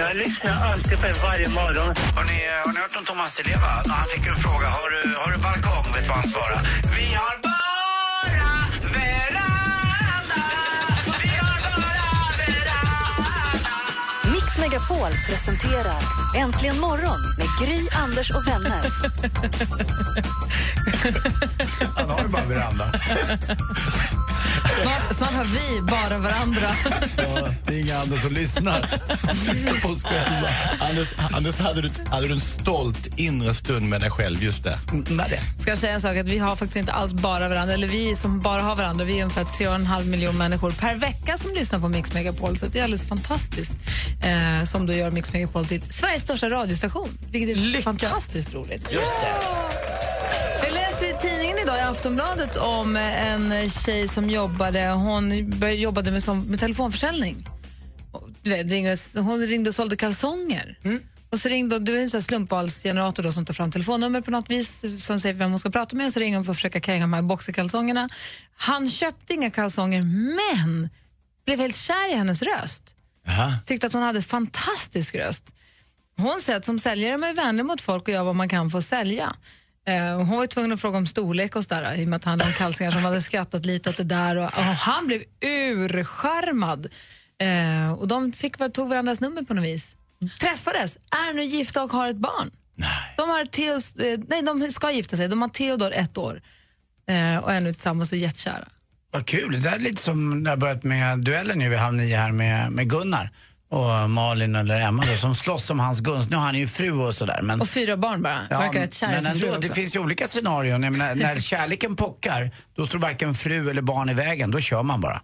[0.00, 1.94] Jag lyssnar alltid på er varje morgon.
[2.16, 3.70] Har ni, har ni hört om Thomas Di Leva?
[3.86, 5.92] Han fick en fråga, har du, har du balkong?
[5.94, 6.60] Vet du vad han svarade?
[6.96, 8.60] Vi har bara
[8.96, 10.42] veranda.
[11.22, 13.74] Vi har bara veranda.
[14.32, 16.02] Mix Megapol presenterar
[16.36, 18.80] Äntligen morgon med Gry, Anders och vänner.
[21.96, 22.92] Han har ju bara veranda.
[24.82, 26.70] Snart, snart har vi bara varandra.
[27.66, 28.86] Det är inga andra som lyssnar.
[29.52, 30.48] Vi står på oss själva.
[30.80, 34.78] Anders, Anders hade, du, hade du en stolt inre stund med dig själv just där?
[35.10, 35.40] Nej.
[35.58, 36.16] Ska jag säga en sak?
[36.16, 37.74] Att vi har faktiskt inte alls bara varandra.
[37.74, 39.04] Eller vi som bara har varandra.
[39.04, 42.56] Vi är ungefär 3,5 miljoner människor per vecka som lyssnar på Mix Megapol.
[42.56, 43.72] Så det är alldeles fantastiskt.
[44.22, 47.08] Eh, som då gör Mix Megapol till Sveriges största radiostation.
[47.30, 48.88] Vilket är fantastiskt roligt.
[48.92, 50.09] Just det.
[51.00, 56.42] Läser i tidningen idag i Aftonbladet om en tjej som jobbade, hon jobbade med, som,
[56.42, 57.46] med telefonförsäljning.
[59.14, 60.78] Hon ringde och sålde kalsonger.
[61.30, 64.50] Och så ringde, du är en sån slumpvalsgenerator då som tar fram telefonnummer på något
[64.50, 66.80] vis som säger vem hon ska prata med och så ringer hon för att försöka
[66.80, 68.08] kränga de här boxerkalsongerna.
[68.56, 70.88] Han köpte inga kalsonger men
[71.46, 72.96] blev helt kär i hennes röst.
[73.66, 75.54] Tyckte att hon hade fantastisk röst.
[76.16, 78.70] Hon säger att som säljare är man vänlig mot folk och gör vad man kan
[78.70, 79.36] för att sälja.
[79.90, 82.40] Eh, hon var tvungen att fråga om storlek och sådär i och med att han
[82.40, 86.86] hade kalsingar som hade skrattat lite åt det där och, och han blev urskärmad.
[87.38, 89.96] Eh, och de fick, tog varandras nummer på något vis.
[90.40, 92.50] Träffades, är nu gifta och har ett barn.
[93.16, 96.42] De, har Theos, eh, nej, de ska gifta sig, de har Theodor ett år
[97.08, 98.68] eh, och är nu tillsammans och jättekära.
[99.10, 99.52] Vad kul.
[99.52, 102.32] Det där är lite som när jag börjat med duellen nu vid halv nio här
[102.32, 103.30] med, med Gunnar
[103.70, 106.30] och Malin eller Emma då, som slåss om hans gunst.
[106.30, 107.40] Nu har han ju fru och sådär.
[107.42, 107.60] Men...
[107.60, 109.60] Och fyra barn bara, verkar rätt kär men ändå, också.
[109.60, 110.82] det finns ju olika scenarion.
[110.82, 114.50] Jag menar, när kärleken pockar, då står varken fru eller barn i vägen.
[114.50, 115.22] Då kör man bara.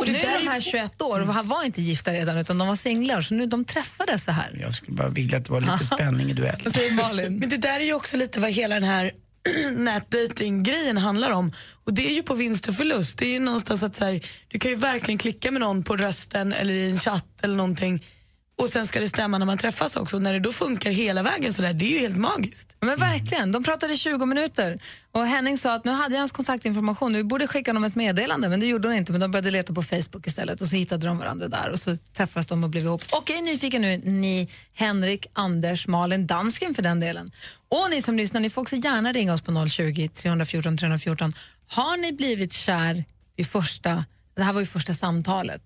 [0.00, 2.68] Och nu är de här 21 år och han var inte gifta redan utan de
[2.68, 4.58] var singlar så nu de träffades så här.
[4.60, 6.60] Jag skulle bara vilja att det var lite spänning i duell.
[6.64, 7.38] Vad säger Malin?
[7.38, 9.10] Men det där är ju också lite vad hela den här
[9.76, 11.52] nätdating-grejen handlar om.
[11.84, 13.18] Och det är ju på vinst och förlust.
[13.18, 15.96] Det är ju någonstans att så här, du kan ju verkligen klicka med någon på
[15.96, 18.02] rösten eller i en chatt eller någonting.
[18.58, 20.16] Och sen ska det stämma när man träffas också.
[20.16, 22.76] Och när det då funkar hela vägen så där, det är ju helt magiskt.
[22.80, 24.80] Men verkligen, de pratade i 20 minuter
[25.12, 28.48] och Henning sa att nu hade jag hans kontaktinformation, vi borde skicka honom ett meddelande
[28.48, 31.06] men det gjorde hon inte men de började leta på Facebook istället och så hittade
[31.06, 33.02] de varandra där och så träffades de och blev ihop.
[33.10, 37.32] Och är nyfiken nu, ni Henrik, Anders, Malin, dansken för den delen.
[37.68, 41.32] Och ni som lyssnar, ni får också gärna ringa oss på 020 314 314.
[41.68, 43.04] Har ni blivit kär
[43.36, 44.04] vid första,
[44.36, 45.62] det här var ju första samtalet,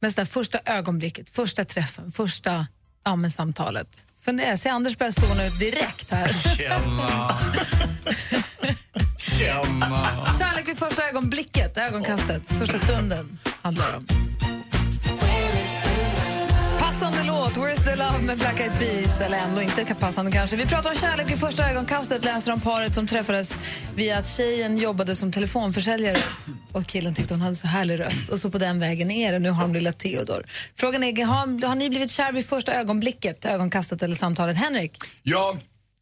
[0.00, 2.66] men så första ögonblicket, första träffen, första
[3.04, 4.04] ja, men samtalet.
[4.20, 6.28] Fundera, se Anders börjar zona ut direkt här.
[6.28, 7.36] Tjena.
[9.18, 10.26] Tjena.
[10.38, 14.06] Kärlek vid första ögonblicket, ögonkastet, första stunden handlar om.
[17.00, 20.56] Passande låt, Where's the love med Black Eyed Peas, eller ändå inte passande kanske.
[20.56, 23.52] Vi pratar om kärlek vid första ögonkastet, läser om paret som träffades
[23.96, 26.18] via att tjejen jobbade som telefonförsäljare
[26.72, 29.38] och killen tyckte hon hade så härlig röst och så på den vägen är det.
[29.38, 30.46] Nu har de lilla Theodor.
[30.76, 34.56] Frågan är, har, har ni blivit kär vid första ögonblicket, ögonkastet eller samtalet?
[34.56, 34.96] Henrik?
[35.22, 35.56] Ja,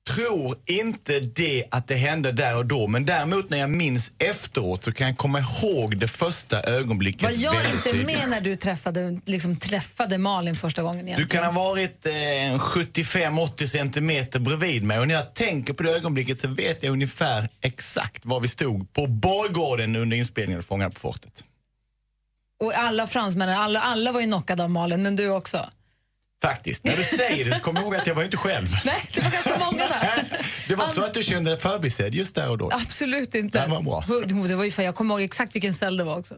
[0.06, 4.84] tror inte det att det hände där och då, men däremot när jag minns efteråt
[4.84, 9.20] så kan jag komma ihåg det första ögonblicket Vad jag inte med när du träffade,
[9.24, 11.44] liksom, träffade Malin första gången Du egentligen.
[11.44, 12.10] kan ha varit eh,
[12.58, 17.48] 75-80 centimeter bredvid mig och när jag tänker på det ögonblicket så vet jag ungefär
[17.60, 21.44] exakt var vi stod på Borggården under inspelningen av Fångarna på fortet.
[22.64, 25.66] Och alla fransmännen, alla, alla var ju knockade av Malin, men du också.
[26.42, 26.84] Faktiskt.
[26.84, 28.68] När du säger det så kommer jag ihåg att jag var inte själv.
[28.84, 30.42] Nej, det var ganska många där.
[30.68, 32.70] Det var så att du kände dig förbisedd just där och då.
[32.72, 33.60] Absolut inte.
[33.62, 34.04] Det var bra.
[34.46, 36.34] Det var ju, för jag kommer ihåg exakt vilken cell det var också.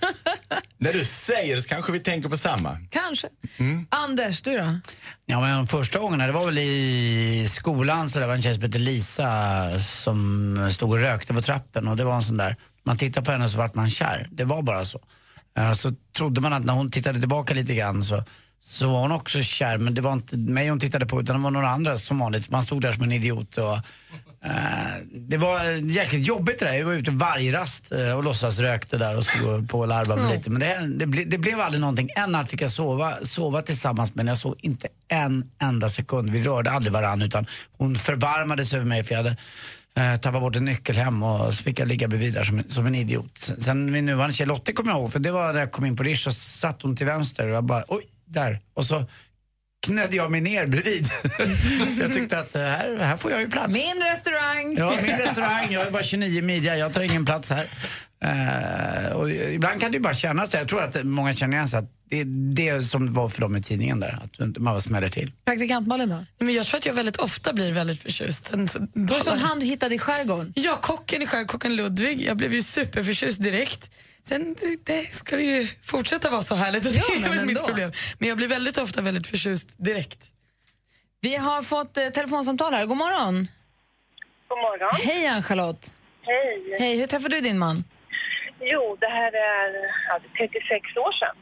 [0.78, 2.78] När du säger det så kanske vi tänker på samma.
[2.90, 3.28] Kanske.
[3.56, 3.86] Mm.
[3.90, 4.78] Anders, du då?
[5.26, 8.54] Ja, men de första gångerna, det var väl i skolan så det var en tjej
[8.54, 12.56] som hette Lisa som stod och rökte på trappen och det var en sån där,
[12.84, 14.28] man tittade på henne så vart man kär.
[14.30, 15.00] Det var bara så.
[15.58, 18.24] Eh, Så trodde man att när hon tittade tillbaka lite grann så,
[18.64, 21.42] så var hon också kär, men det var inte mig hon tittade på utan det
[21.42, 22.50] var några andra som vanligt.
[22.50, 23.56] Man stod där som en idiot.
[23.58, 23.74] Och,
[24.44, 24.52] eh,
[25.12, 26.72] det var jäkligt jobbigt det där.
[26.74, 30.22] Jag var ute varje rast eh, och låtsas rökte där och stod på och larvade
[30.22, 30.50] mig lite.
[30.50, 32.08] Men det, det, ble, det blev aldrig någonting.
[32.16, 36.30] En natt fick jag sova, sova tillsammans men jag sov inte en enda sekund.
[36.30, 37.46] Vi rörde aldrig varandra utan
[37.78, 39.36] hon förbarmades över mig för jag hade
[40.12, 42.68] eh, tappat bort en nyckel hem och så fick jag ligga bredvid där som, en-
[42.68, 43.52] som en idiot.
[43.58, 45.96] Sen- min nuvarande tjej Lotte kommer jag ihåg, för det var när jag kom in
[45.96, 48.60] på Rish och satt hon till vänster och jag bara oj, där.
[48.74, 49.04] Och så
[49.86, 51.10] knödde jag mig ner bredvid.
[52.00, 53.74] jag tyckte att eh, här, här får jag ju plats.
[53.74, 54.76] Min restaurang!
[54.78, 55.72] Ja, min restaurang.
[55.72, 57.66] Jag är bara 29 midja, jag tar ingen plats här.
[58.24, 60.56] Eh, och ibland kan det ju bara kännas så.
[60.56, 62.24] Jag tror att många känner igen sig att det är
[62.54, 65.32] det som var för dem i tidningen där, att man bara smäller till.
[65.44, 66.24] Praktikant Malin då?
[66.38, 68.52] Men jag tror att jag väldigt ofta blir väldigt förtjust.
[68.94, 70.52] Var det sån han du hittade i skärgården?
[70.56, 72.22] Ja, kocken i skärgården, kocken Ludvig.
[72.22, 73.90] Jag blev ju superförtjust direkt.
[74.24, 76.84] Sen det, ska det ju fortsätta vara så härligt.
[76.96, 77.90] Ja, det är mitt problem.
[78.18, 80.18] Men jag blir väldigt ofta väldigt förtjust direkt.
[81.20, 82.86] Vi har fått eh, telefonsamtal här.
[82.86, 83.48] God morgon.
[84.48, 84.90] God morgon.
[85.08, 85.94] Hej Ann-Charlotte.
[86.22, 86.76] Hej.
[86.80, 87.84] Hej, hur träffade du din man?
[88.60, 89.66] Jo, det här är
[90.08, 91.36] ja, det är 36 år sedan.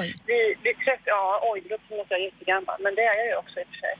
[0.00, 0.08] Oj.
[0.26, 3.14] Vi, vi träffade, ja oj, det låter som att jag är jättegammal, men det är
[3.20, 3.94] jag ju också i och för sig.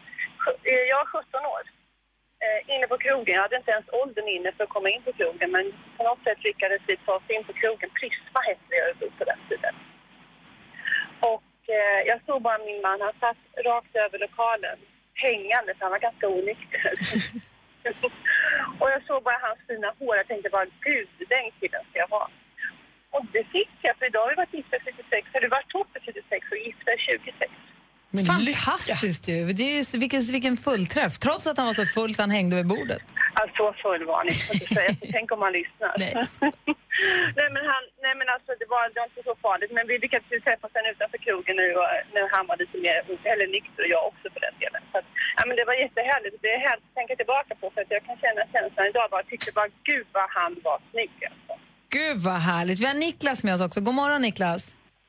[0.72, 1.62] Eh, Jag är 17 år.
[2.44, 3.34] Eh, inne på krogen.
[3.34, 6.22] Jag hade inte ens åldern inne för att komma in på krogen men på något
[6.24, 7.90] sätt lyckades vi ta oss in på krogen.
[8.00, 9.74] Prisma hette det i på den tiden.
[11.20, 14.78] Och eh, jag såg bara min man, han satt rakt över lokalen
[15.14, 15.74] hängande.
[15.78, 16.92] Han var ganska onykter.
[18.80, 20.20] och jag såg bara hans fina hår.
[20.20, 22.30] och tänkte bara gud, den killen ska jag ha.
[23.10, 25.88] Och det fick jag för idag har vi varit gifta 36, eller vi varit ihop
[25.92, 27.52] 36 och gifta 26.
[28.16, 29.38] Men Fantastiskt ju!
[29.58, 32.54] Det är ju vilken, vilken fullträff, trots att han var så full så han hängde
[32.60, 33.04] vid bordet.
[33.36, 34.82] Ja, så full var han inte.
[35.16, 35.92] Tänk om han lyssnar.
[36.02, 36.12] Nej.
[37.38, 39.72] nej, men han, nej, men alltså det var, det var inte så farligt.
[39.76, 42.98] Men vi lyckades ju träffas sen utanför krogen nu och när han var lite mer,
[43.32, 44.82] eller nykter och jag också för den delen.
[44.90, 45.08] Så att,
[45.38, 46.34] ja, men det var jättehärligt.
[46.44, 49.20] Det är härligt att tänka tillbaka på för att jag kan känna känslan idag bara,
[49.24, 51.52] jag tyckte bara gud vad han var snygg alltså.
[51.98, 52.78] Gud vad härligt.
[52.82, 53.78] Vi har Niklas med oss också.
[53.88, 54.62] God morgon Niklas!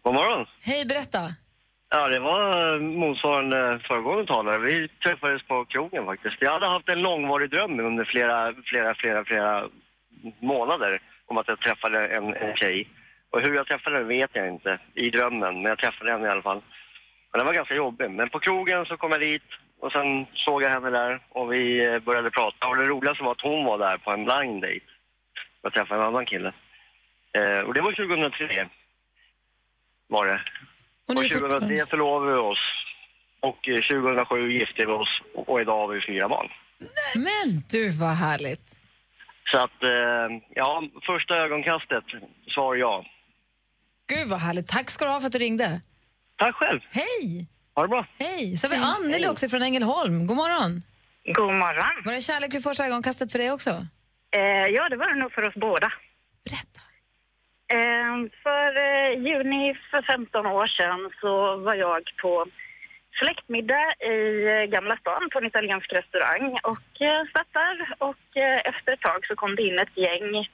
[0.05, 0.41] God morgon!
[0.69, 1.23] Hej, berätta!
[1.93, 4.57] Ja, det var motsvarande föregående talare.
[4.57, 6.35] Vi träffades på krogen faktiskt.
[6.39, 9.69] Jag hade haft en långvarig dröm under flera, flera, flera, flera
[10.39, 12.87] månader om att jag träffade en, en tjej.
[13.29, 16.29] Och hur jag träffade henne vet jag inte i drömmen, men jag träffade henne i
[16.29, 16.61] alla fall.
[17.31, 18.11] Men det var ganska jobbigt.
[18.11, 19.49] Men på krogen så kom jag dit
[19.79, 22.67] och sen såg jag henne där och vi eh, började prata.
[22.67, 24.91] Och det roligaste var att hon var där på en blind date.
[25.61, 26.53] Jag träffade en annan kille.
[27.33, 28.69] Eh, och det var 2003.
[30.07, 30.41] Var det.
[31.09, 32.59] Och 2003 förlovade vi oss.
[33.39, 36.47] Och eh, 2007 gifte vi oss och idag har vi fyra barn.
[37.15, 38.79] Men du, vad härligt.
[39.51, 42.03] Så att, eh, ja, första ögonkastet,
[42.53, 43.05] svar ja.
[44.07, 44.67] Gud vad härligt.
[44.67, 45.81] Tack ska du ha för att du ringde.
[46.37, 46.79] Tack själv.
[46.91, 47.47] Hej!
[47.75, 48.05] Ha det bra.
[48.19, 48.57] Hej!
[48.57, 50.27] Så har vi Anneli också från Ängelholm.
[50.27, 50.81] God morgon.
[51.25, 52.03] God morgon.
[52.05, 53.69] Var det kärlek vid första ögonkastet för dig också?
[54.35, 54.39] Eh,
[54.75, 55.91] ja, det var det nog för oss båda.
[56.49, 56.81] Berätta.
[57.73, 62.45] Ehm, för eh, juni för 15 år sedan så var jag på
[63.19, 68.25] släktmiddag i eh, Gamla stan på en italiensk restaurang och eh, satt där och
[68.63, 70.49] efter ett tag så kom det in ett gäng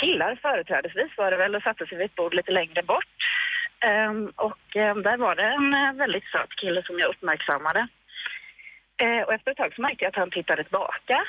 [0.00, 3.16] killar företrädesvis var det väl och satte sig vid ett bord lite längre bort.
[3.80, 7.88] Ehm, och där var det en väldigt söt kille som jag uppmärksammade.
[9.26, 11.24] Och efter ett tag så märkte jag att han tittade tillbaka.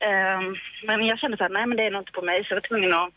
[0.00, 2.52] Ehm, men jag kände så här, nej men det är nog inte på mig så
[2.52, 3.12] jag var tvungen att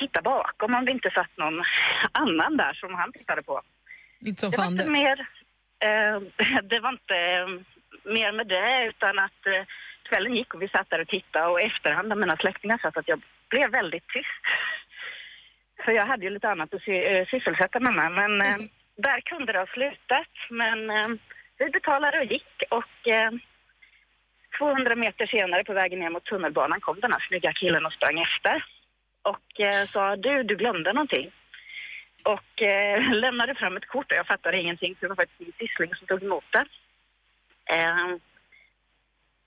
[0.00, 1.58] titta bakom om det inte satt någon
[2.12, 3.62] annan där som han tittade på.
[4.20, 5.16] Lite som det var inte mer,
[5.86, 6.16] eh,
[6.70, 7.48] det var inte eh,
[8.16, 9.64] mer med det utan att eh,
[10.08, 12.88] kvällen gick och vi satt där och tittade och i efterhand när mina släktingar sa
[12.88, 14.44] att jag blev väldigt tyst.
[15.84, 18.58] För jag hade ju lite annat att sy- eh, sysselsätta mig med men eh,
[18.96, 20.32] där kunde det ha slutat.
[20.50, 21.08] Men eh,
[21.58, 23.30] vi betalade och gick och eh,
[24.58, 28.20] 200 meter senare på vägen ner mot tunnelbanan kom den här snygga killen och sprang
[28.20, 28.64] efter
[29.22, 31.30] och eh, sa du, du glömde någonting.
[32.24, 35.52] Och eh, lämnade fram ett kort och jag fattade ingenting för det var faktiskt min
[35.58, 36.64] syssling som tog emot det.
[37.76, 38.08] Eh,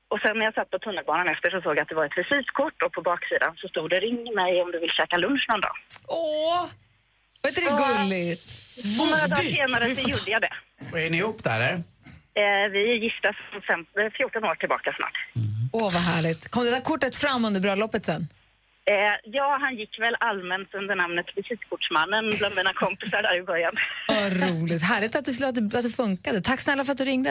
[0.08, 2.18] och sen när jag satt på tunnelbanan efter så såg jag att det var ett
[2.18, 5.62] visitkort och på baksidan så stod det ring mig om du vill käka lunch någon
[5.62, 5.76] dag.
[6.08, 6.66] Åh!
[7.42, 8.44] Var inte det gulligt?
[9.00, 10.54] Och några dagar senare så gjorde jag det.
[10.94, 11.74] Och är ni ihop där eller?
[12.42, 15.18] Eh, vi är gifta sedan fem- eh, 14 år tillbaka snart.
[15.74, 16.52] Åh, vad härligt.
[16.52, 18.22] Kom det där kortet fram under bröllopet sen?
[18.92, 23.74] Eh, ja, han gick väl allmänt under namnet Visitkortsmannen bland mina kompisar där i början.
[24.08, 24.82] Vad roligt.
[24.82, 26.42] Härligt att, du, att, det, att det funkade.
[26.42, 27.30] Tack snälla för att du ringde.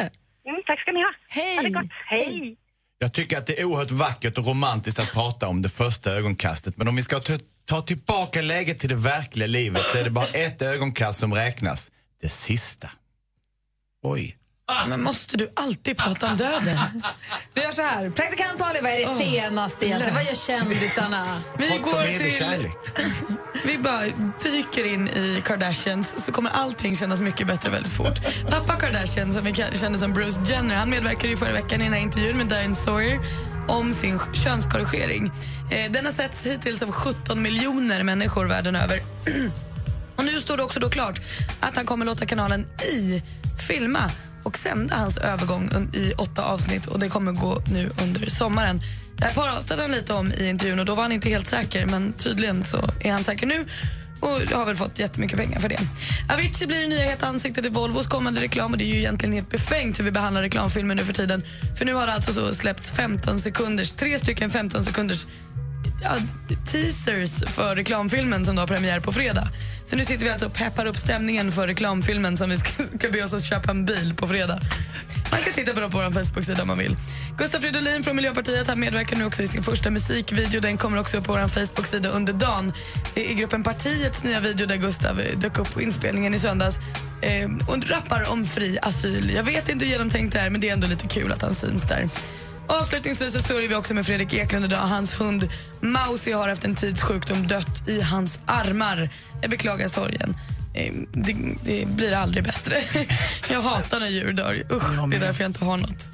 [0.49, 1.13] Mm, tack ska ni ha.
[1.29, 1.57] Hej!
[1.57, 1.93] Ha det gott.
[2.07, 2.57] Hej!
[2.99, 6.77] Jag tycker att det är oerhört vackert och romantiskt att prata om det första ögonkastet.
[6.77, 7.33] Men om vi ska ta,
[7.67, 11.91] ta tillbaka läget till det verkliga livet så är det bara ett ögonkast som räknas.
[12.23, 12.91] det sista.
[14.03, 14.37] Oj.
[14.89, 17.03] Men måste du alltid prata om döden?
[17.55, 18.11] Vi gör så här.
[18.11, 20.15] Praktikant Malin, vad är det senaste egentligen?
[20.15, 21.43] Vad gör kändisarna?
[21.59, 22.71] Vi går till...
[23.65, 24.03] Vi bara
[24.43, 28.19] dyker in i Kardashians så kommer allting kännas mycket bättre väldigt fort.
[28.51, 31.93] Pappa Kardashian, som vi känner som Bruce Jenner, han medverkade ju förra veckan i den
[31.93, 33.21] här intervjun med Diane Sawyer
[33.69, 35.33] om sin könskorrigering.
[35.71, 39.03] Eh, den har setts hittills av 17 miljoner människor världen över.
[40.17, 41.21] Och nu står det också då klart
[41.61, 43.23] att han kommer låta kanalen I
[43.69, 44.11] filma
[44.43, 48.81] och sända hans övergång i åtta avsnitt och det kommer gå nu under sommaren.
[49.17, 51.87] Det här pratade han lite om i intervjun och då var han inte helt säker
[51.87, 53.67] men tydligen så är han säker nu
[54.23, 55.79] och har väl fått jättemycket pengar för det.
[56.33, 59.33] Avicii blir det nya heta ansiktet i Volvos kommande reklam och det är ju egentligen
[59.33, 61.43] helt befängt hur vi behandlar reklamfilmer nu för tiden.
[61.79, 65.27] För nu har det alltså så släppts 15 sekunders, tre stycken 15 sekunders
[66.03, 66.17] ja,
[66.67, 69.49] teasers för reklamfilmen som då har premiär på fredag.
[69.85, 73.09] Så nu sitter vi alltså och peppar upp stämningen för reklamfilmen som vi ska, ska
[73.09, 74.61] be oss att köpa en bil på fredag.
[75.31, 76.97] Man kan titta på det på vår Facebook-sida om man vill.
[77.39, 80.61] Gustaf Fridolin från Miljöpartiet han medverkar nu också i sin första musikvideo.
[80.61, 82.73] Den kommer också upp på vår Facebook-sida under dagen.
[83.15, 86.77] Det är gruppen Partiets nya video där Gustav eh, dök upp på inspelningen i söndags
[87.21, 89.33] eh, och rappar om fri asyl.
[89.35, 91.55] Jag vet inte hur genomtänkt det är men det är ändå lite kul att han
[91.55, 92.09] syns där.
[92.67, 94.79] Avslutningsvis så står vi också med Fredrik Eklund idag.
[94.79, 95.49] Hans hund
[95.81, 99.11] Mausi har efter en tids sjukdom dött i hans armar.
[99.41, 100.37] Jag beklagar sorgen.
[100.75, 102.77] Eh, Det, det blir aldrig bättre.
[103.51, 104.63] Jag hatar när djur dör.
[104.71, 106.09] Usch, det är därför jag inte har något.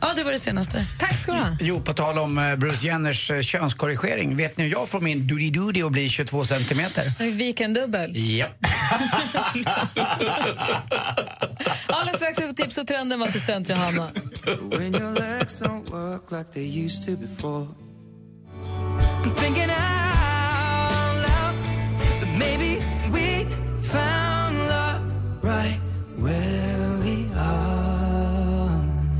[0.00, 0.86] Ja, det var det senaste.
[0.98, 1.56] Tack ska du ha.
[1.60, 4.36] Jo, på tal om eh, Bruce Jenners eh, könskorrigering.
[4.36, 7.30] Vet ni hur jag får min doody-doody att bli 22 centimeter?
[7.30, 8.12] Viker en dubbel.
[8.16, 8.50] Japp.
[11.86, 14.10] Alldeles strax får tips och trenden med assistent Johanna.
[14.70, 14.92] When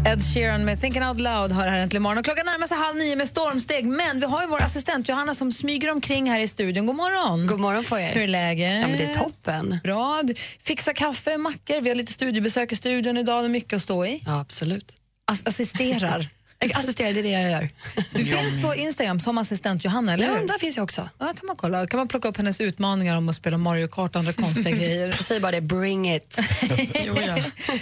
[0.09, 2.19] Ed Sheeran med Thinking Out Loud har här äntligen morgon.
[2.19, 3.87] Och klockan närmar sig halv nio med stormsteg.
[3.87, 6.87] Men vi har ju vår assistent Johanna som smyger omkring här i studion.
[6.87, 7.47] God morgon.
[7.47, 8.15] God morgon på er.
[8.15, 8.81] Hur är läget?
[8.81, 9.81] Ja, men det är toppen.
[9.85, 10.23] Bra.
[10.63, 11.81] Fixa kaffe, mackor.
[11.81, 13.43] Vi har lite studiebesök i studion idag.
[13.43, 14.23] Det är mycket att stå i.
[14.27, 14.97] Ja, absolut.
[15.25, 16.29] Ass assisterar.
[16.61, 17.69] Jag assisterar, det är det jag gör.
[18.11, 21.09] Du finns på Instagram som assistent Johanna, eller Ja, där finns jag också.
[21.19, 21.87] Ja, kan man kolla.
[21.87, 25.13] Kan man plocka upp hennes utmaningar om att spela Mario Kart och andra konstiga grejer?
[25.13, 26.39] Säger bara det, bring it.
[27.07, 27.37] jo, ja.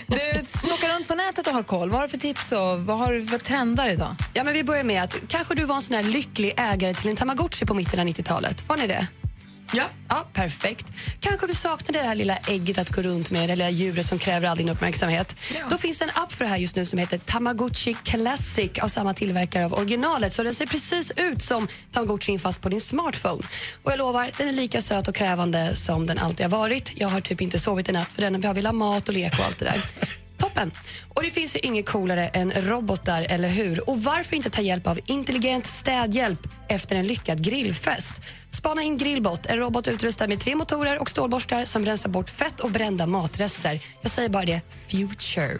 [0.06, 1.90] Du snokar runt på nätet och har koll.
[1.90, 4.16] Vad har du för tips och vad, har, vad trendar idag?
[4.34, 7.10] Ja, men vi börjar med att kanske du var en sån här lycklig ägare till
[7.10, 8.68] en tamagotchi på mitten av 90-talet.
[8.68, 9.06] Var ni det?
[9.72, 9.84] Ja.
[10.08, 10.86] Ja, perfekt.
[11.20, 14.18] Kanske du saknade det här lilla ägget att gå runt med, det lilla djuret som
[14.18, 15.36] kräver all din uppmärksamhet.
[15.70, 18.88] Då finns det en app för det här just nu som heter Tamagotchi Classic av
[18.88, 20.32] samma tillverkare av originalet.
[20.32, 23.42] Så den ser precis ut som Tamagotchin fast på din smartphone.
[23.82, 26.92] Och jag lovar, den är lika söt och krävande som den alltid har varit.
[26.96, 28.54] Jag har typ inte sovit i natt för den.
[28.54, 29.80] Vill ha mat och lek och allt det där.
[30.38, 30.72] Toppen!
[31.08, 33.90] Och det finns ju inget coolare än robotar, eller hur?
[33.90, 38.22] Och varför inte ta hjälp av intelligent städhjälp efter en lyckad grillfest?
[38.48, 42.60] Spana in Grillbot, en robot utrustad med tre motorer och stålborstar som rensar bort fett
[42.60, 43.80] och brända matrester.
[44.02, 45.58] Jag säger bara det, future.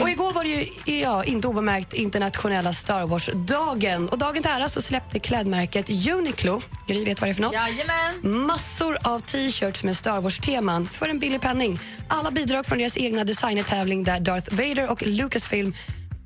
[0.00, 4.08] Och igår var det ju, ja, inte obemärkt internationella Star Wars-dagen.
[4.08, 7.52] Och dagen till ära så släppte klädmärket Uniqlo, Gry vet vad det är för något?
[7.52, 8.46] Jajamän.
[8.46, 11.80] Massor av t-shirts med Star Wars-teman för en billig penning.
[12.08, 15.74] Alla bidrag från deras egna designertävling där Darth Vader och Lucasfilm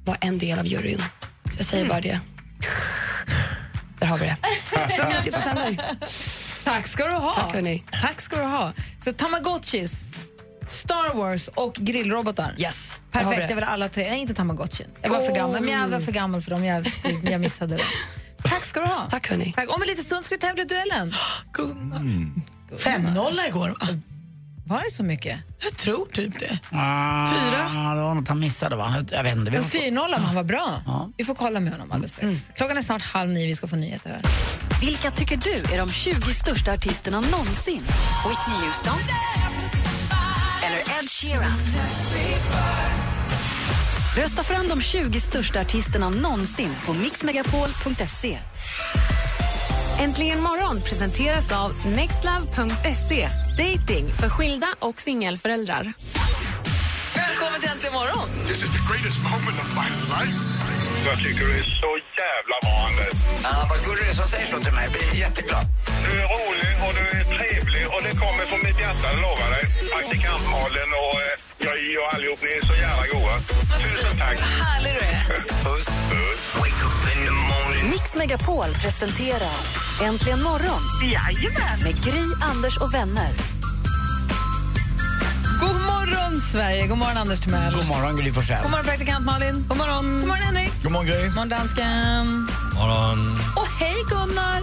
[0.05, 1.03] var en del av juryn.
[1.59, 2.21] Jag säger bara det.
[4.05, 5.23] Där har vi det.
[5.23, 5.97] Tips och trender.
[6.65, 7.35] Tack ska du ha.
[7.35, 7.85] Tack, hörni.
[8.03, 8.73] Tack ska du ha.
[9.05, 10.05] Så Tamagotchis,
[10.67, 12.55] Star Wars och grillrobotar.
[12.59, 13.01] Yes.
[13.13, 13.49] Perfekt, det.
[13.49, 14.09] jag vill alla tre.
[14.11, 14.87] Nej, inte Tamagotchin.
[15.03, 16.65] Jag var för gammal, men jag var för gammal för dem.
[16.65, 16.87] Jag,
[17.23, 17.85] jag missade det.
[18.45, 19.07] Tack ska du ha.
[19.11, 19.53] Tack hörni.
[19.57, 19.75] Tack.
[19.77, 21.15] Om en liten stund ska vi tävla i duellen.
[21.59, 22.43] Mm.
[22.77, 23.87] 5-0 igår, va?
[24.67, 25.39] Var det så mycket?
[25.63, 26.59] Jag tror typ det.
[26.73, 27.71] Ah, Fyra?
[27.75, 28.95] Ja, det var något han missade, va?
[29.11, 29.51] Jag vet inte.
[29.51, 30.83] Vi får få- 4-0 om han var bra.
[31.17, 32.51] Vi får kolla med honom alldeles strax.
[32.57, 34.21] Klockan är snart halv nio, vi ska få nyheter här.
[34.81, 37.83] Vilka tycker du är de 20 största artisterna någonsin?
[38.29, 38.99] Whitney Houston?
[40.67, 41.53] Eller Ed Sheeran?
[44.17, 48.39] Rösta fram de 20 största artisterna någonsin på mixmegapol.se.
[50.05, 53.29] Äntligen morgon presenteras av nextlove.se.
[53.63, 55.85] Dating för skilda och singelföräldrar.
[57.23, 58.29] Välkommen till Äntligen morgon!
[58.47, 60.41] This is the greatest moment of my life.
[61.09, 61.93] Jag tycker du är så
[62.23, 63.15] jävla bra, Anders.
[63.47, 64.85] Ja, vad gullig du är som säger så till mig.
[64.87, 65.67] Jag blir jätteglad.
[66.05, 69.65] Du är rolig och du är trevlig och det kommer från mitt hjärta, lovar dig.
[69.93, 71.33] Praktikant Malin och eh,
[71.65, 73.39] jag och allihop, ni är så jävla goa.
[73.79, 74.37] Tusen tack.
[74.41, 75.45] Vad härlig du är.
[75.63, 75.87] Puss.
[77.91, 79.57] Mix Megapol presenterar
[80.03, 81.79] Äntligen morgon Jajamän.
[81.85, 83.33] med Gry, Anders och vänner.
[85.61, 86.87] God morgon, Sverige!
[86.87, 87.75] God morgon, Anders Timell.
[87.75, 88.63] God morgon, Gry Forssell.
[88.63, 89.65] God morgon, praktikant Malin.
[89.69, 90.73] God morgon, God morgon Henrik.
[90.83, 91.23] God morgon, Gry.
[91.25, 92.49] God morgon, dansken.
[92.75, 93.39] Morgon.
[93.57, 94.63] Och hej, Gunnar.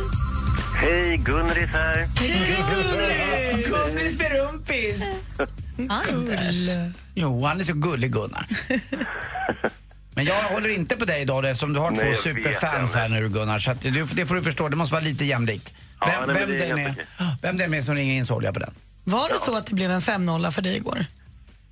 [0.82, 2.08] Hej, Gunris här.
[3.70, 5.04] Gunnis med rumpis.
[5.90, 6.56] Anders.
[7.16, 8.46] Jo, han är så gullig, Gunnar.
[10.14, 13.30] Men jag håller inte på dig idag eftersom du har Nej, två superfans här nu,
[13.30, 13.60] Gunnar.
[13.60, 15.74] Så att du, det får du förstå, det måste vara lite jämlikt.
[16.00, 16.96] Ja, Vem, nej, men vem, det är är,
[17.42, 18.74] vem den är som ringer in så håller jag på den.
[19.04, 21.06] Var det så att det blev en 5-0 för dig igår?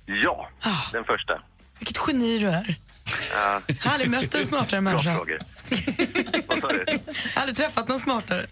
[0.06, 0.48] Ja,
[0.92, 1.32] den första.
[1.78, 2.74] Vilket geni du är.
[3.34, 3.60] Ja.
[3.66, 5.14] Jag har aldrig mött en smartare Bra människa.
[5.14, 5.38] frågor.
[6.48, 6.84] Vad sa du?
[6.86, 6.98] Jag
[7.34, 8.46] har aldrig träffat någon smartare.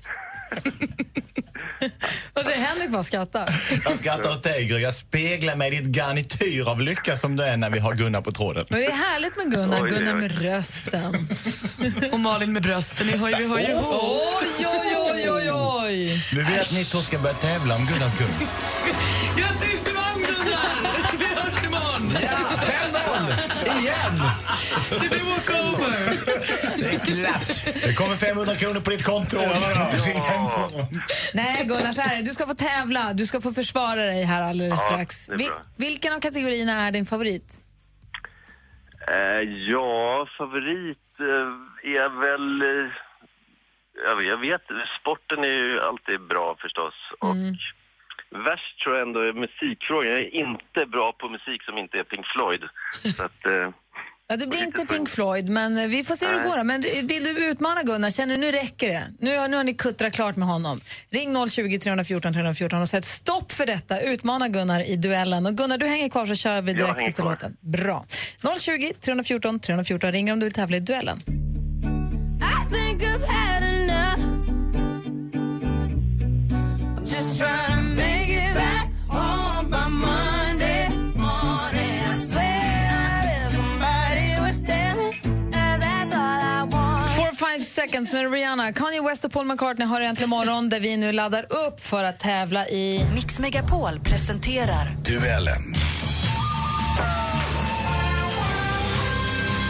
[2.33, 3.49] Och så Henrik bara skrattar.
[3.85, 4.79] Jag skrattar åt dig, Gry.
[4.79, 8.21] Jag speglar mig i ditt garnityr av lycka som du är när vi har Gunnar
[8.21, 8.67] på tråden.
[8.71, 11.29] Men det är härligt med Gunnar, Oj, Gunnar med rösten.
[12.13, 13.07] Och Malin med brösten.
[13.07, 13.75] Ni hör ju, vi hör ju.
[13.75, 16.25] Oj, oj, oj, oj, oj.
[16.33, 18.57] Nu att ni två ska börja tävla om Gunnars gunst.
[19.37, 20.69] Grattis till imorgon, Gunnar!
[21.19, 22.19] Vi hörs imorgon!
[22.23, 23.81] Ja, 5-0!
[23.81, 24.23] Igen!
[25.03, 26.68] Det blir walkover!
[26.79, 27.85] Det är klart.
[27.85, 29.39] Det kommer 500 kronor på ditt konto.
[31.35, 32.23] Nej, Gunnar, så här.
[32.23, 33.13] Du ska få tävla.
[33.13, 35.29] Du ska få försvara dig här alldeles Ja, strax.
[35.29, 37.61] Vi, vilken av kategorierna är din favorit?
[39.09, 39.43] Eh,
[39.73, 42.63] ja, favorit eh, är väl...
[42.63, 42.93] Eh,
[44.27, 44.63] jag, vet,
[45.01, 46.95] sporten är ju alltid bra förstås.
[47.19, 47.37] Och
[48.31, 50.11] värst tror jag ändå är musikfrågan.
[50.11, 52.63] Jag är inte bra på musik som inte är Pink Floyd.
[53.17, 53.69] Så att, eh,
[54.31, 56.65] Ja, det blir inte Pink Floyd, men eh, vi får se hur det går.
[56.65, 58.11] Men vill du utmana Gunnar?
[58.11, 59.03] Känner du nu räcker det?
[59.21, 60.81] Nu, har- nu har ni kuttrat klart med honom.
[61.11, 64.01] Ring 020 314 314 och sätt stopp för detta.
[64.01, 65.47] Utmana Gunnar i duellen.
[65.47, 67.31] Och Gunnar, du hänger kvar så kör vi direkt efter kvar.
[67.31, 67.57] låten.
[67.61, 68.07] Bra.
[68.59, 70.13] 020 314 314.
[70.13, 71.19] Ring om du vill tävla i duellen.
[87.83, 88.73] Seconds med Rihanna.
[88.73, 92.21] Kanye West och Paul McCartney har äntligen morgon där vi nu laddar upp för att
[92.21, 93.07] tävla i...
[93.15, 95.75] Mix Megapol presenterar Duellen.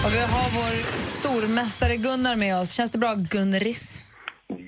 [0.05, 2.73] Och vi har vår stormästare Gunnar med oss.
[2.73, 4.03] Känns det bra, Gunris?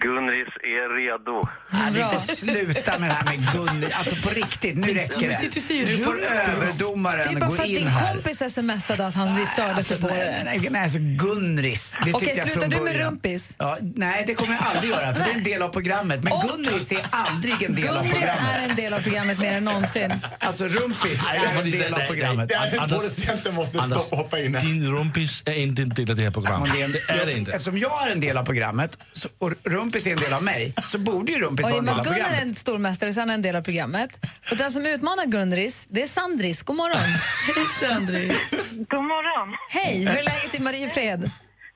[0.04, 1.48] Gunris är redo.
[1.70, 3.88] Nej, det är inte sluta med det här med Gunni.
[3.92, 5.60] Alltså på riktigt, nu räcker Du sitter och det.
[5.60, 6.28] säger Nu får rumpis.
[6.30, 8.14] Det är överdomaren bara gå för att in din här.
[8.14, 10.42] kompis smsade att han störde Alltså, sig på nej, det.
[10.44, 11.96] nej, nej, alltså Gunris.
[12.04, 13.54] Det Okej, jag slutar du med rumpis?
[13.58, 16.22] Ja, nej, det kommer jag aldrig göra, för det är en del av programmet.
[16.24, 18.62] Men Och- Gunris är aldrig en del av Gunris programmet.
[18.64, 20.12] är en del av programmet mer än någonsin.
[20.38, 22.50] Alltså rumpis är en del av programmet.
[22.88, 24.62] Producenten måste stoppa hoppa in här.
[24.62, 26.70] Din rumpis är inte en del av det här programmet.
[26.72, 26.82] Det
[27.12, 27.52] är Det det inte.
[27.52, 28.98] Eftersom jag är en del av programmet
[29.38, 31.94] och Rumpis är en del av mig så borde ju Rumpis Och vara en del
[31.98, 32.42] av Gunnar är programmet.
[32.48, 34.26] en stormästare, så han är en del av programmet.
[34.50, 36.62] Och den som utmanar Gunris, det är Sandris.
[36.62, 36.98] God morgon.
[37.00, 38.50] Hej Sandris.
[38.70, 39.56] God morgon.
[39.70, 41.30] Hej, hur är läget i Mariefred?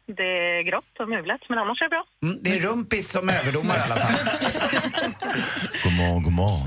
[0.07, 2.05] Det är grått och mulet, men annars är det bra.
[2.23, 4.15] Mm, det är Rumpis som överdomare i alla fall.
[5.85, 6.67] God morgon, god morgon.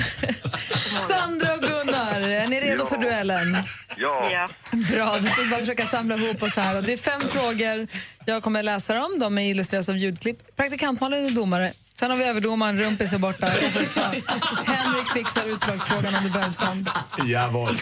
[1.10, 3.58] Sandra och Gunnar, är ni redo för duellen?
[3.98, 4.50] Ja.
[4.94, 6.78] Bra, då ska vi bara försöka samla ihop oss här.
[6.78, 7.88] Och det är fem frågor
[8.26, 9.20] jag kommer läsa dem.
[9.20, 10.56] De är illustreras av ljudklipp.
[10.56, 11.74] Praktikantmalen är domare.
[12.00, 13.48] Sen har vi överdomaren, Rumpis är borta.
[14.66, 16.90] Henrik fixar utslagsfrågan om det behövs någon.
[17.28, 17.76] Jawohl.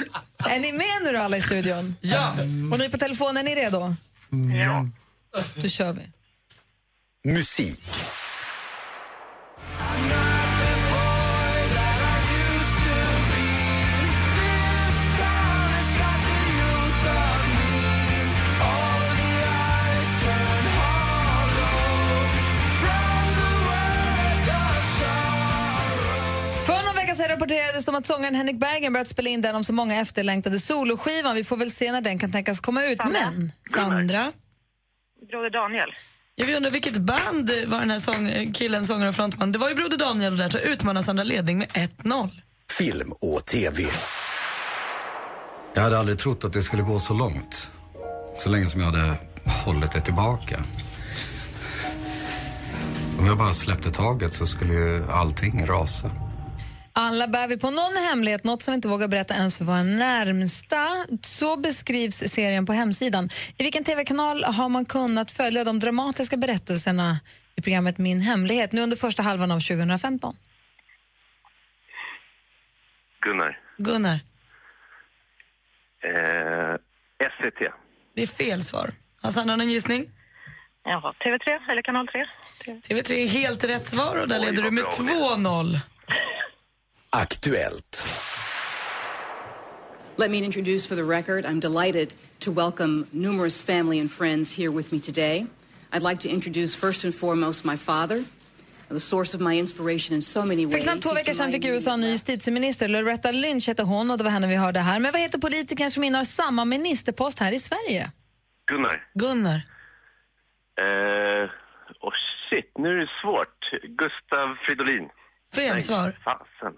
[0.50, 1.96] Är ni med nu då alla i studion?
[2.02, 2.32] Ja.
[2.72, 3.96] Och ni på telefon, är ni redo?
[4.66, 4.88] Ja.
[5.56, 6.02] Då kör vi.
[7.32, 7.82] Musik.
[26.66, 29.64] För någon vecka sedan rapporterades om att sångaren Henrik Bergen börjat spela in den om
[29.64, 31.36] så många efterlängtade soloskivan.
[31.36, 33.00] Vi får väl se när den kan tänkas komma ut.
[33.12, 34.32] Men, Sandra.
[35.28, 35.90] Broder Daniel.
[36.36, 39.52] Jag vill undra vilket band var den här sång, killen, sångare och frontman?
[39.52, 42.30] Det var ju Broder Daniel och där så utmanar Sandra ledning med 1-0.
[42.78, 43.84] Film och TV.
[45.74, 47.72] Jag hade aldrig trott att det skulle gå så långt.
[48.38, 49.18] Så länge som jag hade
[49.66, 50.64] hållit det tillbaka.
[53.20, 56.12] Om jag bara släppte taget så skulle ju allting rasa.
[56.98, 59.84] Alla bär vi på någon hemlighet, något som vi inte vågar berätta ens för våra
[59.84, 61.06] närmsta.
[61.22, 63.30] Så beskrivs serien på hemsidan.
[63.58, 67.20] I vilken tv-kanal har man kunnat följa de dramatiska berättelserna
[67.56, 70.36] i programmet Min hemlighet nu under första halvan av 2015?
[73.22, 73.60] Gunnar.
[73.78, 74.20] Gunnar.
[76.04, 76.76] Eh,
[77.38, 77.74] SVT.
[78.16, 78.90] Det är fel svar.
[79.22, 80.06] Har Sandra någon gissning?
[80.84, 82.26] Jaha, TV3 eller Kanal 3.
[82.66, 85.80] TV3 är helt rätt svar och där Oj, leder du med bra 2-0.
[87.16, 87.94] Aktuellt.
[90.18, 94.72] Let me introduce for the record, I'm delighted to welcome numerous family and friends here
[94.72, 95.46] with me today.
[95.94, 98.26] I'd like to introduce first and foremost my father,
[98.90, 100.84] the source of my inspiration in so many För ways.
[100.84, 102.88] knappt två veckor sedan fick USA en ny justitieminister.
[102.88, 105.00] Loretta Lynch heter hon och det var henne vi hörde här.
[105.00, 108.12] Men vad heter politikern som innehar samma ministerpost här i Sverige?
[108.72, 109.04] Gunnar.
[109.14, 109.62] Gunnar.
[110.82, 111.50] Eh,
[112.02, 112.14] oh
[112.50, 113.58] shit, nu är det svårt.
[113.98, 115.10] Gustav Fridolin.
[115.56, 116.12] Fel Nej, svar.
[116.24, 116.74] Fasen.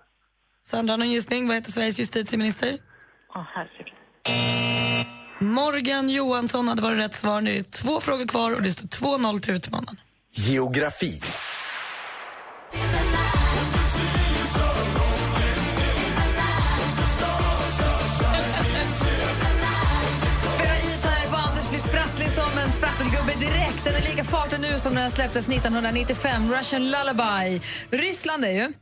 [0.67, 1.47] Sandra, någon gissning?
[1.47, 2.77] Vad heter Sveriges justitieminister?
[5.39, 7.41] Morgan Johansson hade varit rätt svar.
[7.41, 9.99] Nu är det två frågor kvar och det står 2-0 till utmanaren.
[10.31, 11.21] Geografi.
[21.89, 23.83] Sprattlig som en sprattelgubbe direkt.
[23.83, 26.53] Den är lika fartig nu som när den släpptes 1995.
[26.53, 27.61] Russian Lullaby.
[27.91, 28.73] Ryssland är ju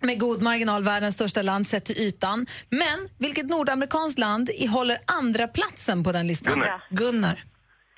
[0.00, 2.46] med god marginal världens största land sett till ytan.
[2.68, 6.52] Men vilket nordamerikanskt land håller andra platsen på den listan?
[6.52, 6.84] Gunnar.
[6.90, 7.44] Gunnar.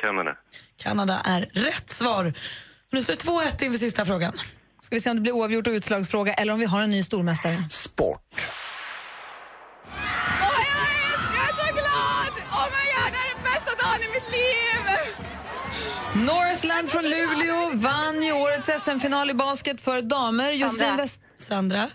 [0.02, 0.36] Kanada.
[0.76, 2.34] Kanada är rätt svar.
[2.92, 4.32] Nu står det 2-1 inför sista frågan.
[4.80, 7.02] Ska vi se om det blir oavgjort och utslagsfråga eller om vi har en ny
[7.02, 7.64] stormästare.
[7.70, 8.20] Sport.
[9.86, 10.00] Jag
[11.48, 12.32] är så glad!
[12.50, 14.42] Oh my God, det här är den bästa dagen i mitt liv!
[16.14, 20.52] Northland från Luleå vann ju årets SM-final i basket för damer.
[20.52, 20.96] Josefin.
[20.96, 21.20] West...
[21.42, 21.88] Sandra?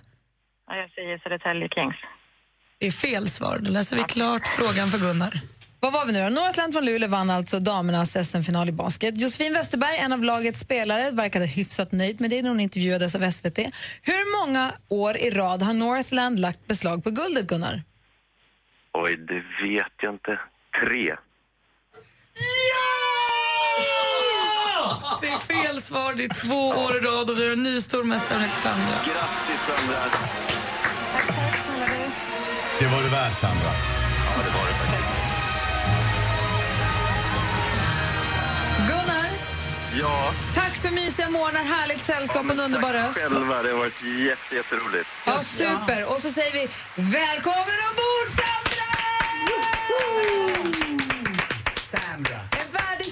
[0.68, 1.96] Ja, jag säger Södertälje Kings.
[2.80, 3.60] Det är fel svar.
[3.62, 5.42] Då läser vi klart frågan för Gunnar.
[5.80, 6.30] Vad var vi nu då?
[6.30, 9.22] Northland från Luleå vann alltså damernas SM-final i basket.
[9.22, 13.32] Josefin Westerberg, en av lagets spelare, verkade hyfsat nöjd med det när hon intervjuades av
[13.32, 13.58] SVT.
[14.02, 17.82] Hur många år i rad har Northland lagt beslag på guldet, Gunnar?
[18.94, 20.40] Oj, det vet jag inte.
[20.86, 21.08] Tre.
[22.38, 23.17] Fel
[25.88, 26.14] svar.
[26.14, 28.96] Det är två år i rad och vi har en ny stormästare Alexandra.
[29.06, 30.02] Grattis, Sandra.
[32.80, 33.72] Det var du värd, Sandra.
[34.26, 35.08] Ja, det var det faktiskt.
[38.88, 39.30] Gunnar,
[40.00, 43.18] Ja, tack för mysiga morgnar, härligt sällskap och en underbar röst.
[43.20, 43.64] själva.
[43.64, 45.10] Det har varit jätte, jätteroligt.
[45.26, 46.14] Ja, super.
[46.14, 48.88] Och så säger vi välkommen ombord, Sandra!
[51.82, 52.40] Sandra.
[52.62, 53.06] En värdig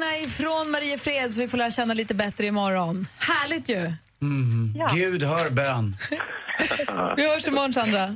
[0.00, 3.06] stormästarinna ifrån Mariefred som vi får lära känna lite bättre imorgon.
[3.18, 3.92] Härligt ju!
[4.22, 4.74] Mm.
[4.94, 5.96] Gud hör bön.
[7.16, 8.06] Vi hörs imorgon, Sandra.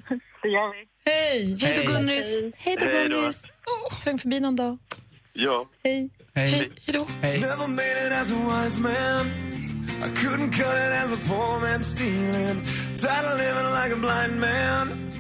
[0.42, 1.10] Det gör vi.
[1.10, 1.58] Hej!
[1.60, 2.42] Hej då, Gunris.
[2.56, 2.86] Hej då.
[2.86, 3.46] Gunris.
[4.00, 4.78] Sväng förbi någon dag.
[5.32, 5.66] Ja.
[5.84, 6.10] Hej.
[6.34, 6.50] Hej.
[6.50, 7.06] Hej då.
[7.22, 7.38] Hej.
[10.02, 12.64] I couldn't cut it as a poor man stealing.
[12.96, 15.13] Tired of living like a blind man.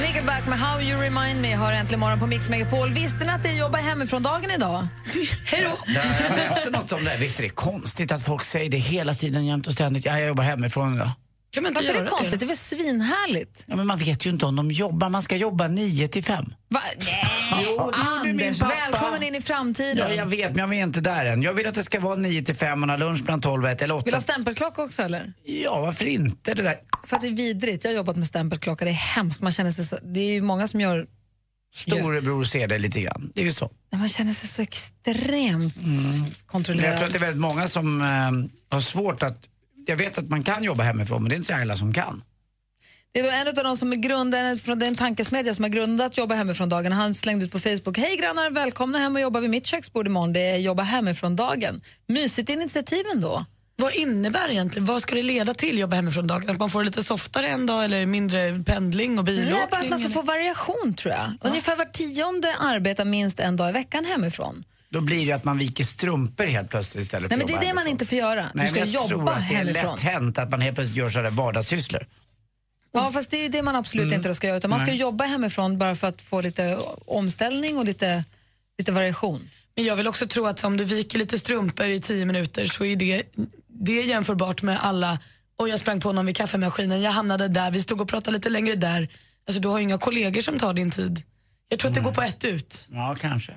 [0.00, 2.92] Nickelback med How You Remind Me har äntligen morgon på Mix Megapol.
[2.92, 4.86] Visste ni att det är jobba hemifrån-dagen idag?
[5.46, 5.78] Hej då.
[5.86, 7.16] Jag läste något om det.
[7.20, 10.04] Visst är det konstigt att folk säger det hela tiden, jämt och ständigt.
[10.04, 11.10] Ja, jag jobbar hemifrån idag.
[11.50, 12.40] Kan man inte Varför är det konstigt?
[12.40, 13.64] Det är väl svinhärligt?
[13.66, 15.08] Ja, men man vet ju inte om de jobbar.
[15.08, 16.44] Man ska jobba 9 till 5.
[16.68, 16.80] Va?
[17.00, 17.57] Nej!
[17.78, 20.08] Jo, Anders, välkommen in i framtiden.
[20.08, 21.42] Ja, jag vet, men jag är inte där än.
[21.42, 23.70] Jag vill att det ska vara 9 till 5, man har lunch mellan 12 och
[23.70, 24.04] 1 eller 8.
[24.04, 25.32] Vill du ha stämpelklocka också eller?
[25.44, 26.76] Ja, varför inte det där?
[27.06, 27.84] För att det är vidrigt.
[27.84, 28.84] Jag har jobbat med stämpelklocka.
[28.84, 29.42] Det är hemskt.
[29.42, 31.06] Man känner sig så, det är ju många som gör...
[31.74, 33.32] Storebror ser det lite grann.
[33.34, 33.70] Det är ju så.
[33.92, 36.90] Man känner sig så extremt Men kontrollerad.
[36.92, 39.38] jag tror att det är väldigt många som eh, har svårt att...
[39.86, 42.22] Jag vet att man kan jobba hemifrån, men det är inte så alla som kan.
[43.12, 46.16] Det är då en av de som är grundaren, från den tankesmedja som har grundat
[46.18, 46.92] Jobba hemifrån-dagen.
[46.92, 47.98] Han slängde ut på Facebook.
[47.98, 50.32] Hej grannar, välkomna hem och jobba vid mitt köksbord imorgon.
[50.32, 51.80] Det är Jobba hemifrån-dagen.
[52.08, 53.44] Mysigt initiativ ändå.
[53.76, 54.86] Vad innebär det egentligen?
[54.86, 56.50] Vad ska det leda till jobba hemifrån dagen?
[56.50, 59.52] Att man får det lite softare en dag eller mindre pendling och bilåkning?
[59.58, 61.32] Nej, bara att man ska få variation tror jag.
[61.40, 64.64] Ungefär var tionde arbetar minst en dag i veckan hemifrån.
[64.90, 67.52] Då blir det ju att man viker strumpor helt plötsligt istället Nej, för men det
[67.52, 67.92] är det jobba man hemifrån.
[67.92, 68.46] inte får göra.
[68.54, 69.90] Nej, du ska jag tror jobba att det är hemifrån.
[69.94, 72.06] lätt hänt att man helt plötsligt gör sådana vardagssysslor.
[72.92, 74.16] Ja, fast det är ju det man absolut Mm.
[74.16, 74.56] inte då ska göra.
[74.56, 75.00] Utan man ska Nej.
[75.00, 78.24] jobba hemifrån bara för att få lite omställning och lite,
[78.78, 79.50] lite variation.
[79.76, 82.84] Men jag vill också tro att om du viker lite strumpor i tio minuter så
[82.84, 83.22] är det,
[83.68, 85.18] det är jämförbart med alla,
[85.58, 88.48] och jag sprang på någon vid kaffemaskinen, jag hamnade där, vi stod och pratade lite
[88.48, 89.08] längre där.
[89.46, 91.22] Alltså du har ju inga kollegor som tar din tid.
[91.68, 92.86] Jag tror att det går på ett ut.
[92.92, 93.52] Ja, kanske.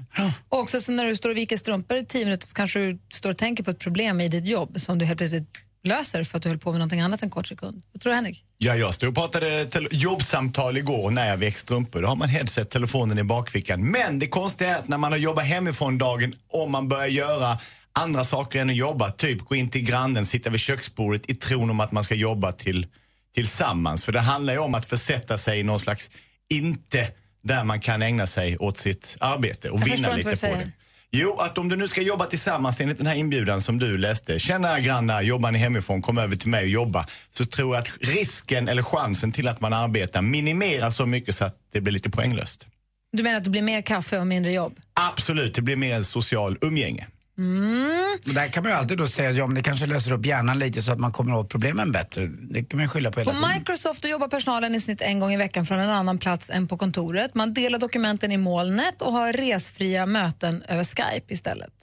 [0.49, 2.99] Och också så när du står och viker strumpor i tio minuter så kanske du
[3.13, 6.37] står och tänker på ett problem i ditt jobb som du helt plötsligt löser för
[6.37, 7.81] att du höll på med någonting annat en kort sekund.
[7.91, 8.43] Vad tror du Henrik?
[8.57, 12.01] Ja, jag stod och pratade jobbsamtal igår när jag vek strumpor.
[12.01, 13.91] Då har man headset, telefonen i bakfickan.
[13.91, 17.57] Men det konstiga är att när man har jobbat hemifrån dagen, om man börjar göra
[17.93, 21.69] andra saker än att jobba, typ gå in till grannen, sitta vid köksbordet i tron
[21.69, 22.87] om att man ska jobba till,
[23.35, 24.03] tillsammans.
[24.03, 26.09] För det handlar ju om att försätta sig i någon slags
[26.49, 27.07] inte
[27.43, 30.71] där man kan ägna sig åt sitt arbete och Jag vinna lite på det.
[31.13, 34.39] Jo, att om du nu ska jobba tillsammans enligt den här inbjudan som du läste.
[34.39, 37.05] Tjena grannar, jobbar ni hemifrån, kom över till mig och jobba.
[37.29, 41.45] Så tror jag att risken eller chansen till att man arbetar minimeras så mycket så
[41.45, 42.67] att det blir lite poänglöst.
[43.11, 44.79] Du menar att det blir mer kaffe och mindre jobb?
[44.93, 47.07] Absolut, det blir mer social umgänge.
[47.41, 48.17] Mm.
[48.23, 50.81] Där kan man ju alltid då säga, ja men det kanske löser upp hjärnan lite
[50.81, 52.27] så att man kommer åt problemen bättre.
[52.27, 53.49] Det kan man skylla på hela På tiden.
[53.57, 56.77] Microsoft jobbar personalen i snitt en gång i veckan från en annan plats än på
[56.77, 57.35] kontoret.
[57.35, 61.73] Man delar dokumenten i molnet och har resfria möten över Skype istället.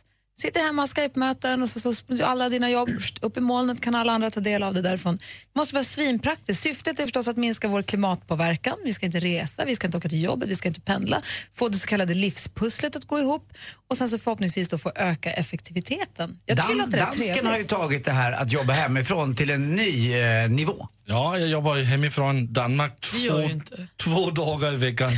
[0.41, 2.89] Sitter hemma Skype-möten och så, så alla dina jobb
[3.21, 5.17] upp i molnet kan alla andra ta del av det därifrån.
[5.17, 6.63] Det måste vara svinpraktiskt.
[6.63, 8.79] Syftet är förstås att minska vår klimatpåverkan.
[8.85, 11.23] Vi ska inte resa, vi ska inte åka till jobbet, vi ska inte pendla.
[11.53, 13.53] Få det så kallade livspusslet att gå ihop
[13.91, 16.39] och sen så förhoppningsvis då få öka effektiviteten.
[16.47, 17.45] Jag Dan- dansken trevligt.
[17.45, 20.89] har ju tagit det här att jobba hemifrån till en ny eh, nivå.
[21.05, 23.51] Ja, jag jobbar hemifrån Danmark två,
[23.97, 25.09] två dagar i veckan.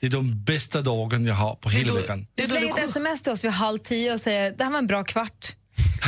[0.00, 2.26] Det är de bästa dagarna jag har på hela veckan.
[2.34, 4.86] Du slänger ett sms till oss vid halv tio och säger det här var en
[4.86, 5.56] bra kvart.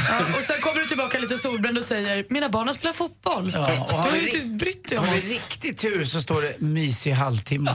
[0.09, 3.51] Ja, och sen kommer du tillbaka lite solbränd och säger mina barn har spelat fotboll.
[3.55, 5.25] Ja, och du har har vi ju inte brytt dig om Har vi oss.
[5.29, 7.75] riktigt tur så står det mysig halvtimme.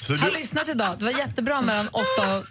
[0.00, 0.96] Så Har lyssnat idag.
[0.98, 2.02] Det var jättebra mellan 8
[2.38, 2.44] och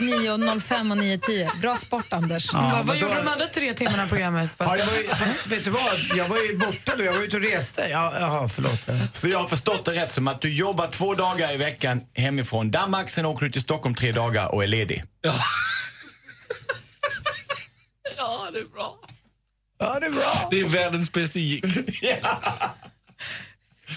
[0.00, 1.60] 9 och 05 och 9.10.
[1.60, 2.50] Bra sport, Anders.
[2.52, 4.50] Ja, Vad, vad då- gjorde de andra tre timmarna av programmet?
[4.58, 5.82] Ja, jag var ju, fast, vet du vad?
[6.16, 7.04] Jag var ju borta då.
[7.04, 7.88] Jag var ute och reste.
[7.90, 8.80] Ja, jaha, förlåt.
[9.12, 12.70] Så jag har förstått det rätt som att du jobbar två dagar i veckan hemifrån
[12.70, 15.04] Danmark, sen åker du till Stockholm tre dagar och är ledig.
[15.20, 15.34] Ja.
[18.16, 18.98] Ja, det är bra.
[19.78, 20.48] Ja, det är bra.
[20.50, 21.64] Det är världens bästa gig.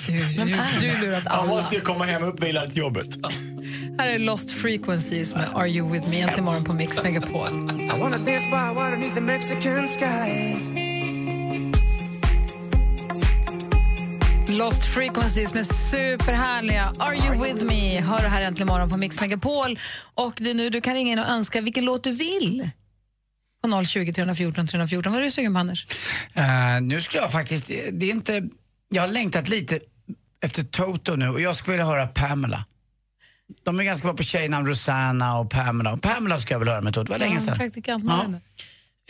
[0.08, 0.45] Du, du,
[0.80, 1.45] du lurat Jag alla.
[1.45, 3.08] måste ju komma hem uppvilad till jobbet.
[3.97, 7.47] Här är Lost Frequencies med Are You With Me äntligen morgon på Mix Megapol.
[7.82, 10.56] I wanna dance by water beneath the Mexican sky.
[14.47, 19.21] Lost Frequencies med superhärliga Are You With Me hör du här äntligen morgon på Mix
[19.21, 19.80] Megapol.
[20.13, 22.69] Och det är nu du kan ringa in och önska vilken låt du vill.
[23.63, 25.12] På 020 314 314.
[25.12, 25.88] Vad är du sugen på, Anders?
[26.34, 28.41] Eh, nu ska jag faktiskt, det är inte,
[28.93, 29.80] jag har längtat lite
[30.41, 32.65] efter Toto nu och jag skulle vilja höra Pamela.
[33.63, 35.93] De är ganska bra på tjejnamn, Rosanna och Pamela.
[35.93, 37.71] Och Pamela ska jag vilja höra med Toto, det var länge sedan.
[38.08, 38.25] Ja.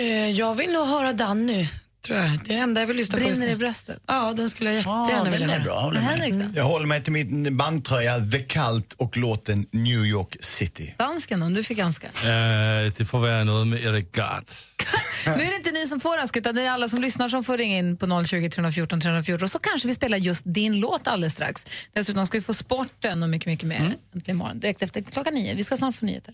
[0.03, 1.67] Eh, jag vill nog höra Danny,
[2.05, 2.29] tror jag.
[2.29, 3.57] Det är det enda jag vill lyssna på just Brinner i nu.
[3.59, 3.99] bröstet.
[4.07, 5.63] Ja, den skulle jag jättegärna vilja är höra.
[5.63, 5.79] bra.
[5.81, 6.09] håller med.
[6.09, 6.45] Henrik då?
[6.55, 10.95] Jag håller mig till min bandtröja The Cult och låten New York City.
[10.97, 12.07] Dansken om du fick önska.
[12.07, 14.43] Eh, det får vara något med Eric Gard.
[15.25, 17.43] Nu är det inte ni som får önska utan det är alla som lyssnar som
[17.43, 21.33] får ringa in på 020 314 314 så kanske vi spelar just din låt alldeles
[21.33, 21.65] strax.
[21.93, 23.91] Dessutom ska vi få sporten och mycket, mycket mer Mm.
[24.15, 25.55] äntligen imorgon direkt efter klockan nio.
[25.55, 26.33] Vi ska snart få nyheter.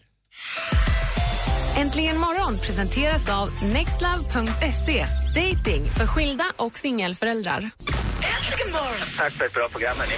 [1.77, 5.05] Äntligen morgon presenteras av nextlove.se.
[5.35, 7.71] Dating för skilda och singelföräldrar.
[9.17, 10.15] Tack för ett bra program, hörni.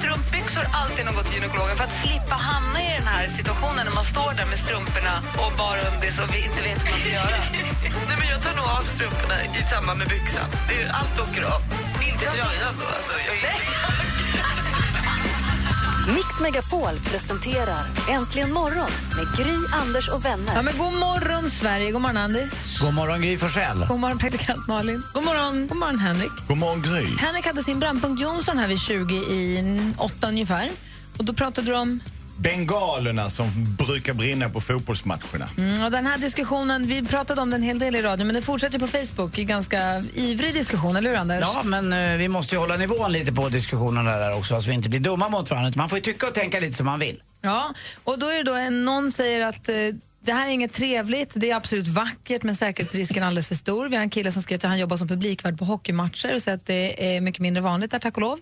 [0.00, 3.94] Strumpbyxor alltid när går till gynekologen för att slippa hamna i den här situationen när
[4.00, 7.10] man står där med strumporna och bara undis och vi inte vet hur man ska
[7.20, 7.38] göra.
[8.08, 10.48] Nej, men jag tar nog av strumporna i samband med byxan.
[10.68, 11.60] Det är, allt åker av.
[12.10, 12.86] Inte tröjan då.
[12.96, 13.95] Alltså, jag är...
[16.14, 20.54] Mix Megapol presenterar Äntligen morgon med Gry, Anders och vänner.
[20.54, 21.90] Ja, men god morgon, Sverige.
[21.90, 22.78] God morgon, Anders.
[22.80, 23.86] God morgon Gry Forssell.
[23.88, 25.02] God morgon, praktikant Malin.
[25.14, 25.66] God morgon.
[25.68, 26.30] God morgon, Henrik.
[26.48, 27.16] God morgon Gry.
[27.18, 30.70] Henrik hade sin Brandpunkt Jonsson här vid 20 i 8 ungefär.
[31.18, 32.00] Och då pratade du om...
[32.38, 33.46] Bengalerna som
[33.78, 35.48] brukar brinna på fotbollsmatcherna.
[35.58, 38.34] Mm, och den här diskussionen, vi pratade om den en hel del i radio, men
[38.34, 39.38] det fortsätter på Facebook.
[39.38, 41.40] En ganska ivrig diskussion, eller hur Anders?
[41.40, 44.66] Ja, men eh, vi måste ju hålla nivån lite på diskussionerna där också så att
[44.66, 45.72] vi inte blir dumma mot varandra.
[45.76, 47.22] Man får ju tycka och tänka lite som man vill.
[47.42, 49.74] Ja, och då är det då en, någon säger att eh,
[50.20, 53.88] det här är inget trevligt, det är absolut vackert men säkerhetsrisken är alldeles för stor.
[53.88, 56.56] Vi har en kille som skriver att han jobbar som publikvärd på hockeymatcher och säger
[56.56, 58.38] att det är mycket mindre vanligt där tack och lov.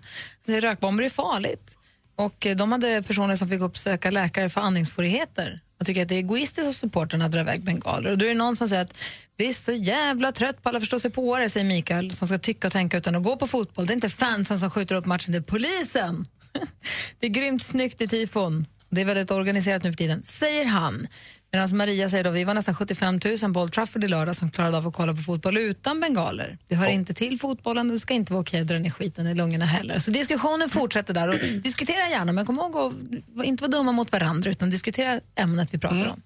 [0.46, 1.78] Rökbomber är farligt.
[2.16, 5.61] Och eh, de hade personer som fick uppsöka läkare för andningssvårigheter.
[5.79, 8.11] Jag tycker att det är egoistiskt av supporterna att dra iväg bengaler.
[8.11, 8.96] Och då är det någon som säger att
[9.37, 12.38] vi är så jävla trött på alla förstå sig på det, säger Mikael, som ska
[12.38, 13.87] tycka och tänka utan att gå på fotboll.
[13.87, 16.27] Det är inte fansen som skjuter upp matchen, det är polisen.
[17.20, 18.66] det är grymt snyggt i tifon.
[18.90, 21.07] Det är väldigt organiserat nu för tiden, säger han.
[21.55, 24.51] Medan Maria säger då, vi var nästan 75 000 på Old Trafford i lördag som
[24.51, 26.59] klarade av att kolla på fotboll utan bengaler.
[26.69, 29.35] Det hör inte till fotbollen, det ska inte vara okej att dra ner skiten i
[29.35, 29.99] lungorna heller.
[29.99, 34.12] Så diskussionen fortsätter där och diskutera gärna men kom ihåg att inte vara dumma mot
[34.12, 36.23] varandra utan diskutera ämnet vi pratar om.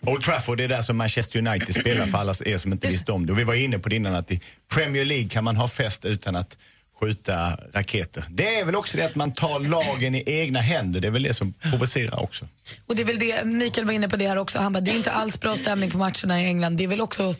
[0.00, 3.12] Old Trafford det är där som Manchester United spelar för alla er som inte visste
[3.12, 3.32] om det.
[3.32, 4.40] Och vi var inne på det innan att i
[4.74, 6.58] Premier League kan man ha fest utan att
[7.00, 8.24] skjuta raketer.
[8.30, 11.00] Det är väl också det att man tar lagen i egna händer.
[11.00, 12.48] Det är väl det som provocerar också.
[12.86, 14.90] Och det är väl det, Mikael var inne på det här också, han bara, det
[14.90, 16.76] är inte alls bra stämning på matcherna i England.
[16.76, 17.34] Det är väl också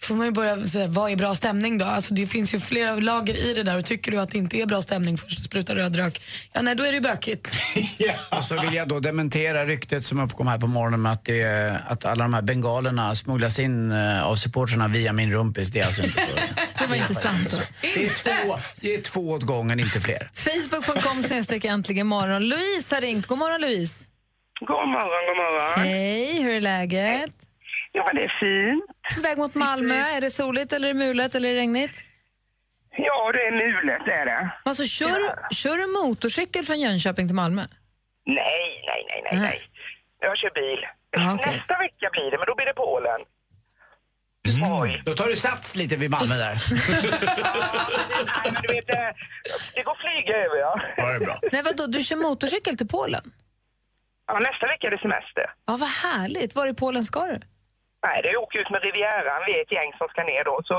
[0.00, 1.84] får man ju börja säga, vad är bra stämning då?
[1.84, 4.56] Alltså det finns ju flera lager i det där och tycker du att det inte
[4.56, 7.48] är bra stämning först sprutar röd rök, ja nej då är det ju bökigt.
[8.30, 11.76] Och så vill jag då dementera ryktet som uppkom här på morgonen med att, det,
[11.88, 15.68] att alla de här bengalerna smugglas in eh, av supportrarna via min rumpis.
[15.70, 16.22] Det är alltså inte.
[16.78, 17.50] Det var inte sant.
[17.50, 17.56] Då.
[17.80, 18.10] Det är
[18.44, 20.30] två, det är två åt gången, inte fler.
[20.34, 22.48] Facebook.com snedstreck äntligen morgon.
[22.48, 23.26] Louise har ringt.
[23.26, 24.04] God morgon Louise.
[24.60, 25.86] God morgon, god morgon.
[25.88, 27.47] Hej, hur är läget?
[27.92, 28.84] Ja, det är fint.
[29.16, 29.94] På väg mot Malmö.
[29.94, 32.04] Är det soligt eller är det mulet eller är det regnigt?
[32.96, 34.50] Ja, det är mulet, det är det.
[34.64, 35.18] Alltså, kör,
[35.54, 37.62] kör du motorcykel från Jönköping till Malmö?
[38.26, 39.60] Nej, nej, nej, nej, nej.
[40.20, 40.86] Jag kör bil.
[41.16, 41.52] Ah, okej.
[41.56, 43.20] Nästa vecka blir det, men då blir det Polen.
[44.48, 45.02] Mm.
[45.04, 46.54] Då tar du sats lite vid Malmö där.
[48.44, 49.14] Nej, men du vet, det,
[49.74, 50.80] det går flyga över, ja.
[50.96, 51.38] Ja, det är bra.
[51.52, 53.22] Nej, vadå, du kör motorcykel till Polen?
[54.26, 54.38] ja.
[54.38, 55.44] Nästa vecka är det semester.
[55.66, 56.54] Ja, vad härligt.
[56.54, 57.38] Var i Polen ska du?
[58.06, 59.40] Nej, det är åka ut med Rivieran.
[59.46, 60.54] Vi är ett gäng som ska ner då.
[60.70, 60.76] Så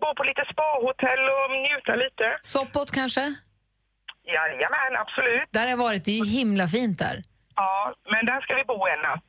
[0.00, 2.26] bo på lite spahotell och njuta lite.
[2.54, 3.24] Sopot kanske?
[4.34, 5.48] Jajamän, absolut.
[5.52, 6.04] Där har jag varit.
[6.04, 7.16] Det är ju himla fint där.
[7.54, 9.24] Ja, men där ska vi bo en natt.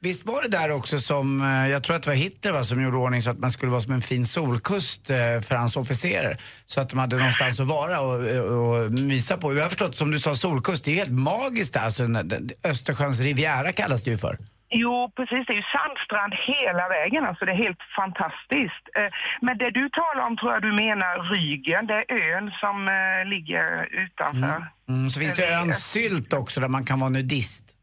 [0.00, 2.82] Visst var det där också som, eh, jag tror att det var Hitler va, som
[2.82, 5.16] gjorde ordning så att man skulle vara som en fin solkust eh,
[5.48, 6.36] för hans officerer.
[6.66, 9.54] Så att de hade någonstans att vara och, och mysa på.
[9.54, 11.80] Jag har förstått, som du sa, solkust, det är helt magiskt där.
[11.80, 14.38] Alltså, den- den- Östersjöns Riviera kallas det ju för.
[14.70, 15.46] Jo, precis.
[15.46, 17.24] Det är ju sandstrand hela vägen.
[17.24, 18.84] Alltså, det är helt fantastiskt.
[18.98, 21.86] Eh, Men det du talar om tror jag du menar Rügen.
[21.86, 24.66] Det är ön som eh, ligger utanför.
[24.88, 27.74] Mm, så finns det ön Sylt också där man kan vara nudist.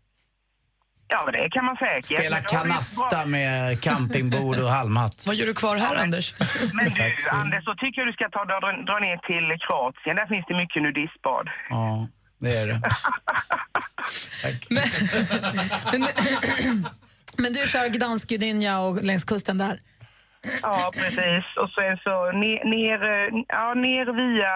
[1.08, 2.06] Ja, det kan man säkert.
[2.06, 5.24] Spela kanasta med campingbord och halmhatt.
[5.28, 6.34] Vad gör du kvar här Anders?
[6.74, 10.16] Men du, Anders, så tycker jag du ska ta, dra, dra ner till Kroatien.
[10.16, 11.50] Där finns det mycket nudistbad.
[11.70, 12.08] Ja,
[12.46, 12.82] det är det.
[15.92, 16.08] Men,
[17.38, 19.80] men du kör Gdansk, Gdynia och längs kusten där?
[20.62, 21.46] Ja, precis.
[21.62, 23.00] Och sen så ner, ner,
[23.48, 24.56] ja, ner via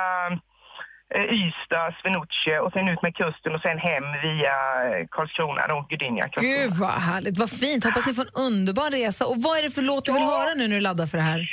[1.15, 4.55] eh, Ystad, Swinoujscie och sen ut med kusten och sen hem via
[4.89, 6.29] eh, Karlskrona, då, Gdynia.
[6.31, 7.83] Gud vad härligt, vad fint.
[7.83, 9.25] Hoppas ni får en underbar resa.
[9.25, 11.23] Och vad är det för låt du vill höra nu när du laddar för det
[11.23, 11.49] här?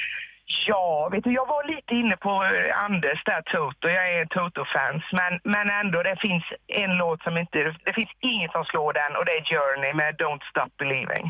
[0.67, 3.87] Ja, vet du, jag var lite inne på eh, Anders där, Toto.
[3.99, 5.03] Jag är Toto-fans.
[5.19, 6.45] Men, men ändå, det finns
[6.83, 7.57] en låt som inte...
[7.89, 11.25] Det finns inget som slår den och det är Journey med Don't Stop Believing.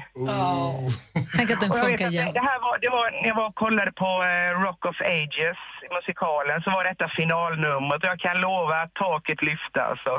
[1.36, 2.34] Tänk att den funkar jämt.
[2.40, 5.60] det här var, det var, när jag var och kollade på eh, Rock of Ages,
[5.96, 8.00] musikalen, så var detta finalnumret.
[8.04, 10.12] Och jag kan lova att taket lyfte alltså.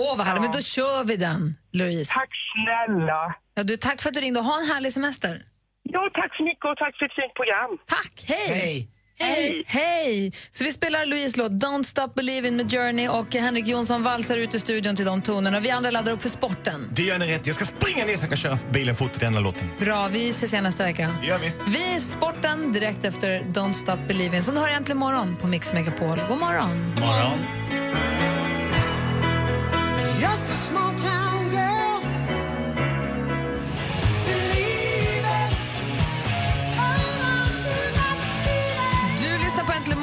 [0.00, 0.42] Åh, vad härligt.
[0.42, 1.40] Men då kör vi den,
[1.72, 2.14] Louise.
[2.14, 3.34] Tack snälla.
[3.54, 4.40] Ja, du, tack för att du ringde.
[4.40, 5.42] Ha en härlig semester.
[5.92, 7.70] Ja, tack så mycket och tack för ett fint program.
[7.86, 8.88] Tack, hej!
[9.22, 9.64] Hej!
[9.66, 10.32] Hej!
[10.50, 14.54] Så vi spelar Louise låt Don't Stop Believing med Journey och Henrik Jonsson valsar ut
[14.54, 15.60] i studion till de tonerna.
[15.60, 16.88] Vi andra laddar upp för sporten.
[16.92, 17.46] Det gör ni rätt.
[17.46, 19.68] Jag ska springa ner så jag kan köra bilen fort till denna låten.
[19.78, 21.10] Bra, vi ses igen nästa vecka.
[21.20, 21.52] Det gör vi.
[21.66, 25.72] Vi är sporten direkt efter Don't Stop Believing som du hör äntligen morgon på Mix
[25.72, 26.18] Megapol.
[26.28, 26.92] God morgon!
[26.94, 27.38] God morgon.
[30.20, 31.79] Just a small town girl.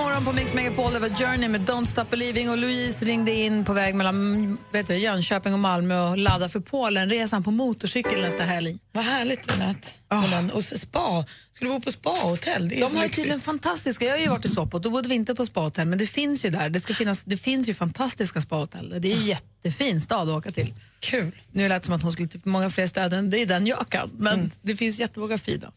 [0.08, 3.74] Morgon på Mix Megapol över Journey med Don't Stop Believing och Louise ringde in på
[3.74, 8.44] väg mellan mm, vet du, Jönköping och Malmö och laddade för Polenresan på motorcykel nästa
[8.44, 8.80] helg.
[8.92, 10.00] Vad härligt det lät.
[10.10, 10.52] med den.
[10.52, 11.26] Och spa.
[11.52, 12.70] Ska du bo på spahotell?
[12.70, 15.16] Det är De har tydligen fantastiska, jag har ju varit i Sopot, då bodde vi
[15.16, 18.42] inte på spahotell men det finns ju där, det, ska finnas, det finns ju fantastiska
[18.42, 18.96] spahotell.
[19.00, 20.74] Det är en jättefin stad att åka till.
[21.00, 21.32] Kul.
[21.52, 23.68] Nu lät det som att hon skulle till många fler städer än det är den
[23.68, 25.72] jag kan, men det finns jättemånga fina.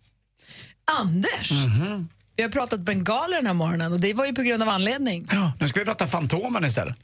[1.01, 1.53] Anders,
[2.41, 5.29] vi har pratat bengaler den här morgonen och det var ju på grund av anledning.
[5.33, 6.97] Ja, nu ska vi prata Fantomen istället.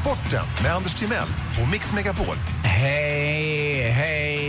[0.00, 1.28] Sporten med Anders Timell
[1.62, 2.36] och Mix Megapol.
[2.64, 4.43] Hej, hej,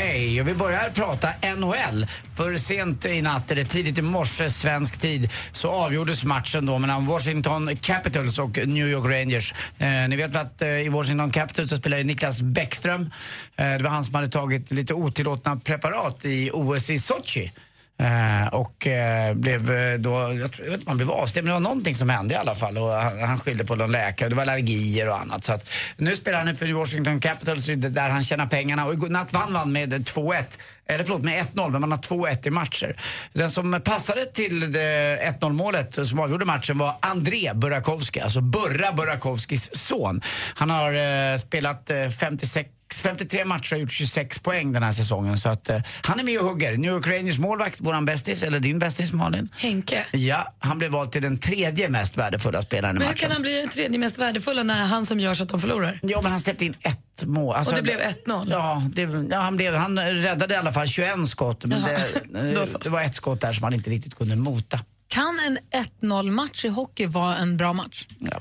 [0.00, 0.40] hej.
[0.40, 2.06] Och vi börjar prata NHL.
[2.34, 7.06] För sent i natt, eller tidigt i morse svensk tid, så avgjordes matchen då mellan
[7.06, 9.54] Washington Capitals och New York Rangers.
[9.78, 13.10] Eh, ni vet att eh, i Washington Capitals så spelar ju Niklas Bäckström.
[13.56, 17.52] Eh, det var han som hade tagit lite otillåtna preparat i OS i Sochi.
[18.00, 21.60] Eh, och eh, blev eh, då, jag tror, inte vet, man blev avstängd, men det
[21.60, 22.78] var någonting som hände i alla fall.
[22.78, 25.44] Och han, han skyllde på någon läkare, det var allergier och annat.
[25.44, 28.86] Så att, nu spelar han för Washington Capitals där han tjänar pengarna.
[28.86, 30.44] Och igår natt vann han med 2-1.
[30.86, 32.96] Eller förlåt, med 1-0, men man har 2-1 i matcher.
[33.32, 39.76] Den som passade till 1-0 målet som avgjorde matchen var André Burakovsky, alltså Burra Burakovskys
[39.76, 40.20] son.
[40.54, 40.92] Han har
[41.32, 45.38] eh, spelat 56 53 matcher och gjort 26 poäng den här säsongen.
[45.38, 46.76] Så att, eh, han är med och hugger.
[46.76, 49.48] New York Rangers målvakt, våran bästis, eller din bästis Malin.
[49.56, 50.06] Henke.
[50.12, 53.08] Ja, han blev vald till den tredje mest värdefulla spelaren i matchen.
[53.08, 55.48] Men hur kan han bli den tredje mest värdefulla när han som gör så att
[55.48, 56.00] de förlorar?
[56.02, 57.54] Ja, men han släppte in ett mål.
[57.54, 58.46] Alltså, och det blev 1-0?
[58.50, 61.64] Ja, det, ja han, blev, han räddade i alla fall 21 skott.
[61.64, 61.92] Men det,
[62.60, 64.80] eh, det var ett skott där som han inte riktigt kunde mota.
[65.08, 65.58] Kan en
[66.02, 68.06] 1-0-match i hockey vara en bra match?
[68.18, 68.40] Ja,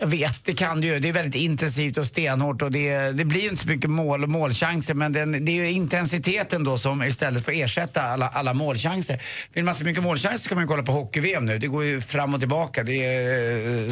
[0.00, 1.00] jag vet, det kan det ju.
[1.00, 4.22] Det är väldigt intensivt och stenhårt och det, det blir ju inte så mycket mål
[4.22, 8.54] och målchanser men den, det är ju intensiteten då som istället får ersätta alla, alla
[8.54, 9.22] målchanser.
[9.52, 11.58] Vill man se mycket målchanser ska man ju kolla på hockey-VM nu.
[11.58, 12.82] Det går ju fram och tillbaka.
[12.82, 13.84] Det är...
[13.84, 13.90] eh,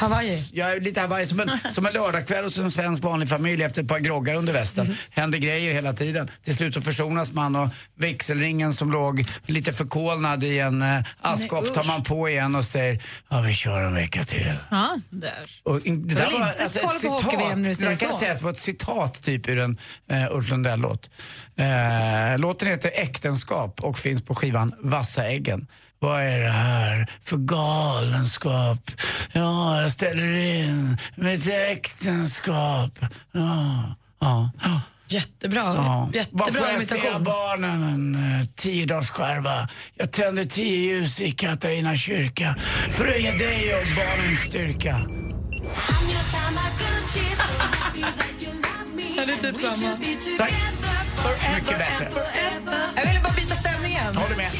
[0.00, 0.48] Hawaii?
[0.52, 1.26] Ja, lite Hawaii.
[1.26, 4.52] Som en, som en lördagkväll hos en svensk vanlig familj efter ett par groggar under
[4.52, 4.96] västen.
[5.10, 6.30] Händer grejer hela tiden.
[6.44, 7.68] Till slut så försonas man och
[7.98, 13.02] växelringen som låg lite förkolnad i en eh, askkopp tar man på igen och säger
[13.28, 14.52] ja vi kör en vecka till.
[14.70, 15.60] Ja, där.
[15.62, 17.30] Och in, det där var inte alltså, ett citat.
[17.64, 18.18] Det där kan så.
[18.18, 19.78] sägas vara ett citat typ ur en
[20.12, 21.10] uh, Ulf Lundell-låt.
[21.56, 25.66] Eh, låten heter Äktenskap och finns på skivan Vassa äggen.
[25.98, 28.90] Vad är det här för galenskap?
[29.32, 32.98] Ja, jag ställer in mitt äktenskap.
[33.32, 34.50] Ja, ja.
[34.62, 34.80] ja.
[35.08, 35.60] Jättebra.
[35.60, 36.10] Ja.
[36.14, 37.14] Jättebra Vad får jag se imitation.
[37.16, 39.68] av barnen en uh, tiodagsskärva?
[39.94, 42.56] Jag tänder tio ljus i Katarina kyrka
[42.90, 45.00] för att ge dig och barnen styrka.
[49.16, 49.96] Ja, det är typ samma.
[50.38, 50.52] Tack.
[51.54, 52.08] Mycket bättre.
[52.96, 54.16] Jag ville bara byta stämningen.
[54.16, 54.50] Håller med.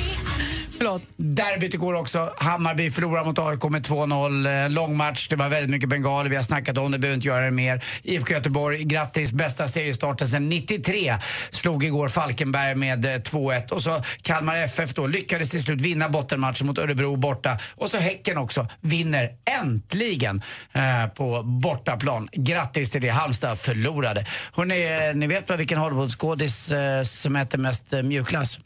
[0.78, 1.02] Förlåt.
[1.16, 2.32] Derbyt igår också.
[2.36, 4.64] Hammarby förlorar mot AIK med 2-0.
[4.64, 6.30] Eh, Lång match, det var väldigt mycket bengaler.
[6.30, 7.84] Vi har snackat om det, behöver inte göra det mer.
[8.02, 9.32] IFK Göteborg, grattis.
[9.32, 11.14] Bästa seriestarten sedan 93.
[11.50, 13.72] Slog igår Falkenberg med eh, 2-1.
[13.72, 17.58] Och så Kalmar FF då lyckades till slut vinna bottenmatchen mot Örebro borta.
[17.74, 19.30] Och så Häcken också vinner
[19.62, 22.28] äntligen eh, på bortaplan.
[22.32, 23.08] Grattis till det.
[23.08, 24.26] Halmstad förlorade.
[24.52, 28.58] Hörrni, eh, ni vet vad vilken Hollywoodskådis eh, som äter mest eh, mjukglass?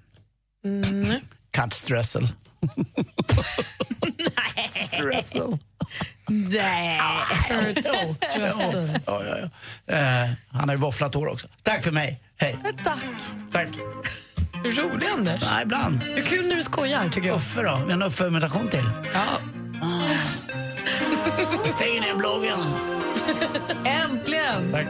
[0.64, 1.20] Mm.
[1.50, 2.28] Kurt Stressel.
[4.68, 5.58] Stressel.
[6.28, 7.00] Nej.
[8.30, 8.98] Stressel.
[9.06, 9.36] Ja, ja,
[9.86, 9.94] ja.
[9.94, 11.48] Eh, han har ju våfflat hår också.
[11.62, 12.20] Tack för mig.
[12.36, 12.56] Hej.
[12.84, 12.98] Tack.
[13.52, 13.68] Tack.
[14.54, 15.42] Är du rolig, Anders?
[15.50, 16.00] Nej, ibland.
[16.00, 17.36] Det är kul när du skojar, tycker jag.
[17.36, 17.76] Uffe då?
[17.76, 18.90] Vi har en Uffe-imitation till.
[19.14, 19.24] Ja.
[21.66, 22.60] Stay in bloggen.
[23.84, 24.72] Äntligen!
[24.72, 24.86] Tack.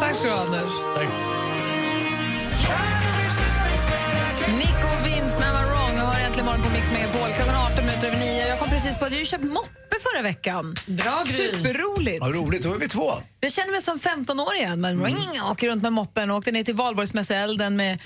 [0.00, 0.72] Tack ska du ha, Anders.
[0.96, 1.08] Tack.
[4.48, 5.52] Nico Vince med
[6.34, 7.32] äntligen morgon på Mix Megapol.
[7.36, 8.48] Klockan 18 minuter över 9.
[8.48, 10.76] Jag kom precis på att du köpt moppe förra veckan.
[10.86, 11.12] Bra.
[11.12, 12.20] Superroligt.
[12.20, 13.12] Vad roligt, då är vi två.
[13.40, 14.80] Jag känner mig som 15 år igen.
[14.80, 15.16] Men ring,
[15.50, 18.00] åker runt med moppen och åkte ner till Valborgsmässoelden med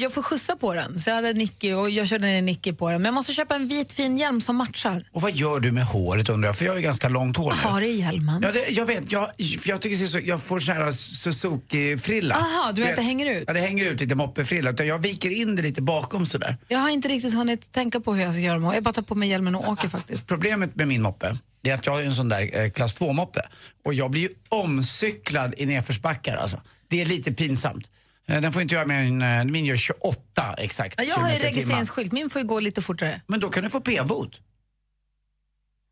[0.00, 2.90] jag får skjutsa på den, så jag hade Nicky och jag körde ner Nicky på
[2.90, 3.02] den.
[3.02, 5.04] Men jag måste köpa en vit fin hjälm som matchar.
[5.12, 6.56] Och vad gör du med håret undrar jag?
[6.56, 7.86] För jag har ju ganska långt hår Vad har nu.
[7.86, 8.42] du i hjälmen?
[8.42, 9.30] Ja, det, jag vet, jag,
[9.64, 12.34] jag tycker så, jag får sån här Suzuki-frilla.
[12.34, 13.44] Aha, du menar att det hänger ut?
[13.46, 14.70] Ja, det hänger ut lite moppefrilla.
[14.70, 16.56] Utan jag viker in det lite bakom sådär.
[16.68, 19.02] Jag har inte riktigt hunnit tänka på hur jag ska göra med Jag bara tar
[19.02, 20.26] på mig hjälmen och åker faktiskt.
[20.26, 23.40] Problemet med min moppe det är att jag har en sån där eh, klass 2-moppe.
[23.84, 26.60] Och jag blir ju omcyklad i nedförsbackar alltså.
[26.88, 27.90] Det är lite pinsamt.
[28.26, 30.94] Eh, Den får inte göra mer än, eh, min gör 28 exakt.
[30.98, 33.20] Ja, Jag har ju registreringsskylt, min får ju gå lite fortare.
[33.26, 34.40] Men då kan du få p-bot.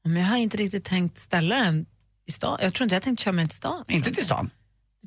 [0.05, 1.87] Men jag har inte riktigt tänkt ställa den
[2.27, 2.59] i stan.
[2.63, 3.85] Jag tror inte jag tänkt köra med den till stan.
[3.89, 4.51] Inte till stan.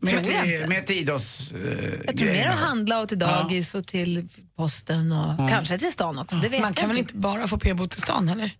[0.01, 0.67] Med till, inte.
[0.67, 1.51] med till idrotts...
[1.51, 1.59] eh,
[2.05, 5.47] Jag tror mer att handla och till dagis och till posten och Ja.
[5.49, 6.35] kanske till stan också.
[6.35, 7.09] Det vet Man jag kan väl inte.
[7.11, 8.51] inte bara få p-bot till stan heller?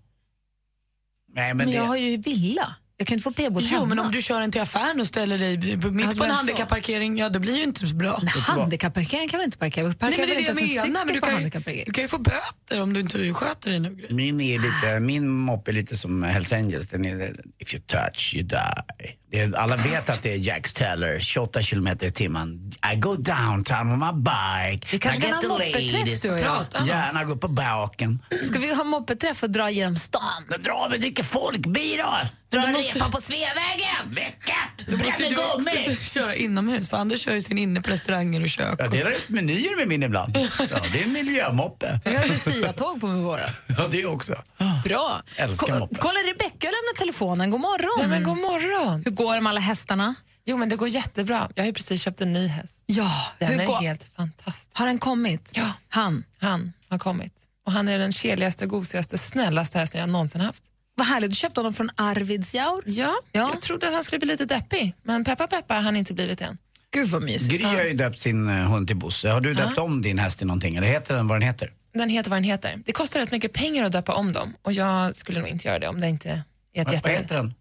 [1.34, 1.74] Nej, Men, men det...
[1.74, 2.76] jag har ju villa.
[2.98, 3.86] Jag kan inte få p-bot Jo, hemma.
[3.86, 6.32] men om du kör en till affären och ställer dig Ja, mitt det på en
[6.32, 8.20] handikapparkering, ja det blir ju inte så bra.
[8.20, 9.88] Men handikapparkering kan man inte parkera.
[9.88, 11.06] Nej, Parkera men det är det jag inte en menar.
[11.06, 14.08] Men du kan, ju, du kan ju få böter om du inte sköter dig nu.
[14.10, 16.88] Min, är lite, min moppe är lite som Hells Angels.
[16.88, 19.16] Den är, if you touch you die.
[19.32, 22.72] Det är, alla vet att det är Jax Teller, 28 kilometer i timmen.
[22.94, 24.88] I go downtown with my bike.
[24.92, 26.88] Vi kanske I kan ha moppeträff, du och jag.
[26.88, 28.20] Gärna gå på baken.
[28.50, 30.22] Ska vi ha moppeträff och dra genom stan?
[30.50, 32.28] Då drar vi och dricker folkbira.
[32.62, 34.10] Dra en måste- repa på Sveavägen.
[34.12, 34.56] Väckat.
[34.88, 38.50] Då måste du också köra inomhus, för Anders kör ju sin inne på restauranger och
[38.50, 38.76] kök.
[38.80, 40.38] Jag delar ut menyer med min ibland.
[40.38, 42.00] Ja, det är en miljömoppe.
[42.06, 43.50] Vi har Lucia-tåg på med våra.
[43.78, 44.36] Ja, det också.
[44.84, 45.22] Bra.
[45.36, 45.96] Älskar Ko- moppe.
[46.00, 47.52] kolla, Rebecka lämnar telefonen.
[47.52, 48.02] God morgon.
[48.02, 49.02] Ja, men god morgon.
[49.06, 50.16] Hur går det med alla hästarna?
[50.46, 51.50] Jo, men det går jättebra.
[51.56, 52.84] Jag har ju precis köpt en ny häst.
[52.86, 54.70] Ja, Den hur är går- helt fantastisk.
[54.74, 55.52] Har den kommit?
[55.56, 55.72] Ja.
[55.90, 56.24] Han?
[56.42, 57.34] Han har kommit.
[57.66, 60.64] Och han är den keligaste, gosigaste, snällaste hästen jag någonsin haft.
[60.96, 61.30] Vad härligt.
[61.32, 62.84] Du köpte honom från Arvidsjaur?
[62.86, 64.94] Ja, jag trodde att han skulle bli lite deppig.
[65.04, 66.58] Men peppa peppar har han inte blivit än.
[66.92, 67.54] Gud vad mysigt.
[67.54, 69.30] Gry har ju döpt sin eh, hund till Bosse.
[69.30, 70.76] Har du döpt om din häst till någonting?
[70.76, 71.72] Eller heter den vad den heter?
[71.94, 72.80] Den heter vad den heter.
[72.86, 74.54] Det kostar rätt mycket pengar att döpa om dem.
[74.62, 76.44] Och jag skulle nog inte göra det om det inte är ett
[76.76, 77.10] Vad- vad jätte...
[77.10, 77.54] heter den?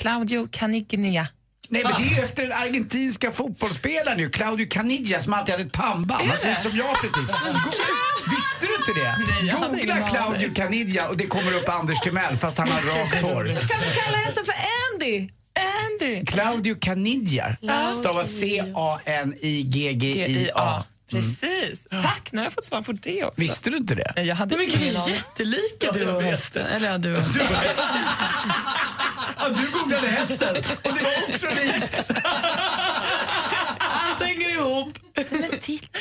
[0.00, 1.28] Claudio Canignia.
[1.70, 5.64] Nej men det är ju efter den argentinska fotbollsspelaren ju, Claudio Caniggia som alltid hade
[5.64, 6.28] ett pannband.
[6.28, 7.26] Han ser ut som jag precis.
[7.26, 7.32] Go-
[8.30, 9.16] Visste du inte det?
[9.42, 10.08] ingen Googla.
[10.08, 13.44] Claudio Caniggia och det kommer upp Anders Timell fast han har rakt hår.
[13.44, 14.54] Kan vi kalla hästen för
[14.94, 15.28] Andy?
[15.90, 16.26] Andy.
[16.26, 17.56] Claudio Caniggia
[17.96, 18.28] stavas
[19.60, 20.84] C-A-N-I-G-G-I-A.
[21.10, 21.86] Precis.
[21.90, 23.40] Tack, nu har jag fått svar på det också.
[23.40, 24.12] Visste du inte det?
[24.16, 26.66] Nej, Jag hade Nej, men gud, jättelika du och hästen.
[26.66, 27.22] Eller ja, du och...
[29.38, 32.10] Ja, du googlade hästen och det var också likt.
[33.78, 34.98] Allt hänger ihop.
[35.30, 35.98] Men titta.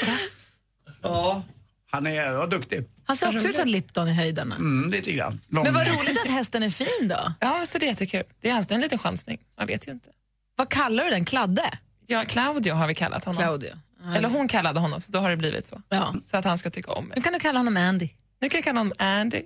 [1.03, 1.43] Ja,
[1.91, 2.83] han är var duktig.
[3.05, 4.55] Han ser också ut som Lipton i höjderna.
[4.55, 5.41] Mm, lite grann.
[5.49, 7.33] Lång- Men vad roligt att hästen är fin då.
[7.39, 8.23] Ja, så det är jättekul.
[8.41, 9.37] Det är alltid en liten chansning.
[9.57, 10.09] Man vet ju inte.
[10.55, 11.25] Vad kallar du den?
[11.25, 11.77] Kladde?
[12.07, 13.41] Ja, Claudio har vi kallat honom.
[13.41, 13.69] Claudio.
[14.15, 15.81] Eller hon kallade honom, så då har det blivit så.
[15.89, 16.15] Ja.
[16.25, 17.13] Så att han ska tycka om mig.
[17.15, 18.09] Nu kan du kalla honom Andy.
[18.41, 19.41] Nu kan jag kalla honom Andy.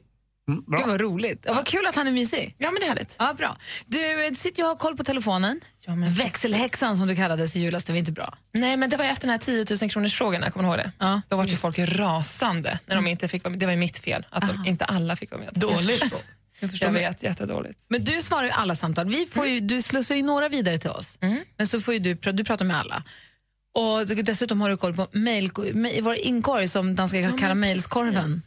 [0.50, 0.78] Mm, bra.
[0.80, 1.46] Gud vad roligt.
[1.46, 2.56] Och vad kul att han är mysig.
[2.58, 3.16] Ja, men det är härligt.
[3.20, 3.58] Ja, bra.
[3.86, 5.62] Du sitter ju och har koll på telefonen.
[5.86, 8.38] Ja, men Växelhäxan som du kallades i julas, det var inte bra.
[8.54, 10.92] Nej, men det var efter den här 10 000 kronors frågan, kommer ihåg det.
[11.00, 13.60] Ja, Då var ju folk rasande när de inte fick vara med.
[13.60, 15.50] Det var ju mitt fel att de, inte alla fick vara med.
[15.54, 16.26] Dåligt.
[16.60, 17.80] Jag förstår, jag vet, jättedåligt.
[17.88, 19.10] Men du svarar ju alla samtal.
[19.10, 21.18] Vi får ju, du slussar ju några vidare till oss.
[21.58, 23.04] Men så får ju du, du pratar med alla.
[23.74, 28.42] Och dessutom har du koll på mail, mail, vår inkorg som danska men kallar mailskorven.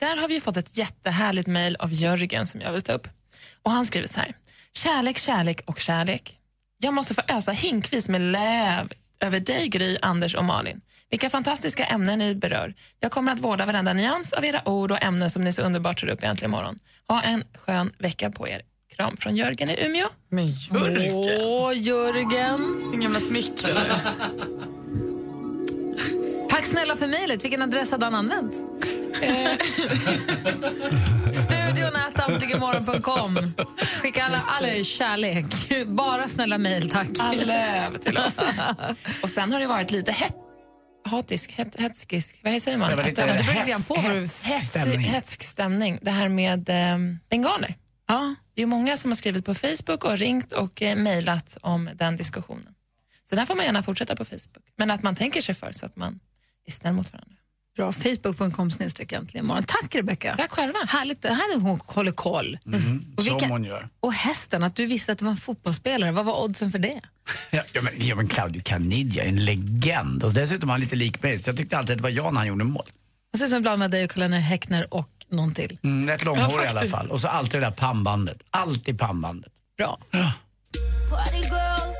[0.00, 3.08] Där har vi fått ett jättehärligt mejl av Jörgen som jag vill ta upp.
[3.62, 4.34] Och Han skriver så här.
[4.72, 6.38] Kärlek, kärlek och kärlek.
[6.78, 10.80] Jag måste få ösa hinkvis med löv över dig, Gry, Anders och Malin.
[11.10, 12.74] Vilka fantastiska ämnen ni berör.
[13.00, 16.00] Jag kommer att vårda varenda nyans av era ord och ämnen som ni så underbart
[16.00, 16.74] tar upp i Äntligen morgon.
[17.08, 18.62] Ha en skön vecka på er.
[18.96, 20.06] Kram från Jörgen i Umeå.
[20.28, 21.14] Men Jörgen.
[21.14, 22.90] Åh, Jörgen.
[22.94, 24.00] En gamla smickrare.
[26.50, 27.44] Tack snälla för mejlet.
[27.44, 28.54] Vilken adress hade han använt?
[31.32, 33.52] Studionätantigemorgon.com.
[34.02, 35.46] Skicka alla, alla er kärlek.
[35.86, 37.08] Bara snälla mejl, tack.
[37.18, 37.38] All
[37.98, 38.36] till oss.
[39.22, 40.34] och sen har det varit lite het,
[41.10, 42.90] hatisk, het, hetskisk, vad säger man?
[42.90, 45.00] Det var lite Att- grann hets- på hets- stämning.
[45.00, 45.98] Hetsk stämning.
[46.02, 46.98] Det här med eh,
[47.30, 47.74] bengaler.
[48.08, 48.34] Ja.
[48.54, 52.16] Det är många som har skrivit på Facebook och ringt och eh, mejlat om den
[52.16, 52.74] diskussionen.
[53.30, 54.64] Så där får man gärna fortsätta på Facebook.
[54.76, 56.20] Men att man tänker sig för så att man
[56.66, 57.34] är snäll mot varandra.
[57.78, 57.92] Bra.
[57.92, 59.62] Facebook.com snedstreck äntligen morgon.
[59.64, 60.34] Tack Rebecka.
[60.36, 60.78] Tack själva.
[60.88, 61.22] Härligt.
[61.22, 62.58] Det här är hon håller koll.
[62.66, 63.88] Mm, Och som vilka- hon gör.
[64.00, 66.12] Och hästen, att du visste att det var en fotbollsspelare.
[66.12, 67.00] Vad var oddsen för det?
[67.50, 70.22] Ja, ja, men, ja, men Claudio Caniggia är en legend.
[70.24, 72.32] Och dessutom är han lite lik mig, så jag tyckte alltid att det var jag
[72.34, 72.86] när han gjorde mål.
[73.32, 75.78] Han ser ut som en blandning av dig och Karl-Lennart Häckner och någon till.
[75.82, 77.10] Mm, rätt Ja, långhårig i alla fall.
[77.10, 78.42] Och så alltid det där pannbandet.
[78.50, 79.52] Alltid pannbandet.
[79.76, 79.98] Bra.
[80.12, 81.98] Girls,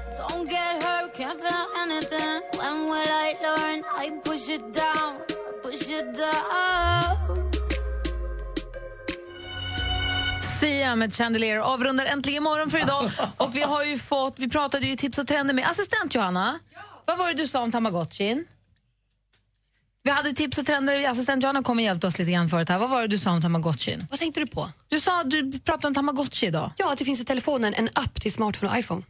[10.61, 13.11] Sia med Chandelier avrundar äntligen morgon för idag.
[13.37, 16.59] Och vi har ju fått, vi pratade ju tips och trender med assistent Johanna.
[17.07, 18.45] Vad var det du sa om tamagotchin?
[20.03, 22.79] Vi hade tips och trender, assistent Johanna kom och hjälpte oss lite grann förut här.
[22.79, 24.07] Vad var det du sa om tamagotchin?
[24.11, 24.71] Vad tänkte du på?
[24.89, 26.71] Du sa, du pratade om tamagotchi idag.
[26.77, 29.03] Ja, det finns i telefonen en app till smartphone och iPhone.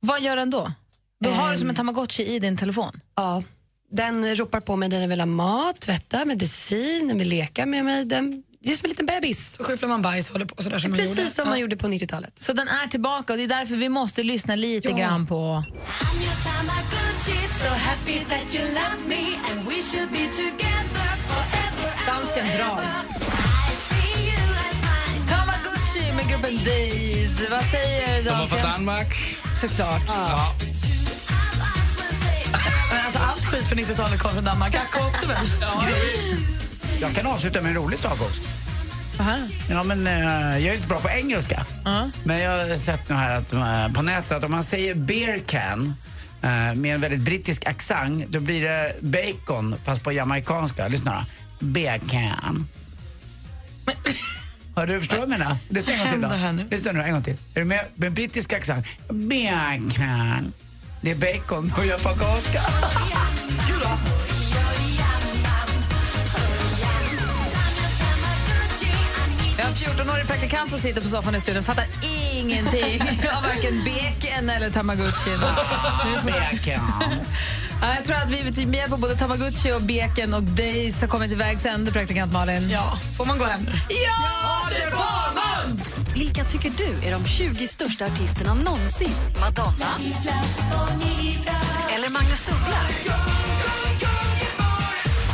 [0.00, 0.72] Vad gör den då?
[1.20, 1.52] Du har Ehm.
[1.52, 3.00] det som en tamagotchi i din telefon?
[3.14, 3.42] Ja,
[3.90, 7.84] den ropar på mig när den vill ha mat, tvätta, medicin, den vill leka med
[7.84, 8.04] mig.
[8.04, 9.54] Den, det är som en liten bebis.
[9.56, 11.14] Så skyfflar man bajs och håller på sådär som man gjorde.
[11.14, 12.32] Precis som man gjorde på 90-talet.
[12.38, 15.64] Så den är tillbaka och det är därför vi måste lyssna lite grann på...
[22.06, 22.82] Dansken drar.
[25.30, 27.50] Tamagotchi med gruppen Days.
[27.50, 28.58] Vad säger De var dansken?
[28.58, 29.36] från Danmark.
[29.60, 30.02] Såklart.
[30.06, 30.67] Ja.
[32.98, 34.72] Men Alltså, allt skit från 90-talet kom från Danmark.
[34.72, 35.46] Kacko också väl?
[37.00, 38.42] Jag kan avsluta med en rolig sak också.
[39.70, 40.12] Ja, men, eh,
[40.58, 41.66] jag är inte så bra på engelska.
[42.24, 45.38] Men jag har sett nu här att, eh, på nätet att om man säger beer
[45.46, 45.94] can
[46.42, 50.88] eh, med en väldigt brittisk accent, då blir det bacon fast på jamaicanska.
[50.88, 51.26] Lyssna
[51.60, 51.66] då.
[51.66, 52.68] Beer can.
[54.74, 55.56] Har du förstått vad jag menar?
[55.68, 56.62] Lyssna en gång till Vad händer här då.
[56.70, 56.76] nu?
[56.76, 57.36] Lyssna nu en gång till.
[57.54, 57.84] Är du med?
[57.94, 58.86] Med brittisk accent.
[59.08, 60.52] Beer can.
[61.00, 62.60] Det är bacon på jamaicanska.
[63.66, 63.98] Kul va?
[69.58, 71.84] Jag har en 14-årig praktikant som sitter på soffan i studion fattar
[72.32, 73.02] ingenting
[73.36, 75.30] av varken beken eller tamagotchi.
[76.24, 77.24] Bacon.
[77.80, 78.38] Ja, jag tror att vi
[78.78, 82.70] är på både tamagotchi och beken och Days har kommit till vägs ände, praktikant Malin.
[82.70, 83.70] Ja, får man gå hem nu?
[83.88, 85.80] Ja, det får man!
[86.14, 89.10] Vilka tycker du är de 20 största artisterna någonsin?
[89.40, 89.98] Madonna?
[91.94, 92.80] Eller Magnus Uggla?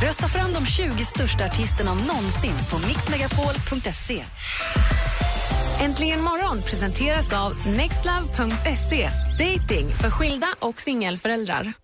[0.02, 4.24] Rösta fram de 20 största artisterna någonsin på mixmegapol.se.
[5.80, 9.10] Äntligen morgon presenteras av nextlove.se.
[9.38, 11.83] Dating för skilda och singelföräldrar.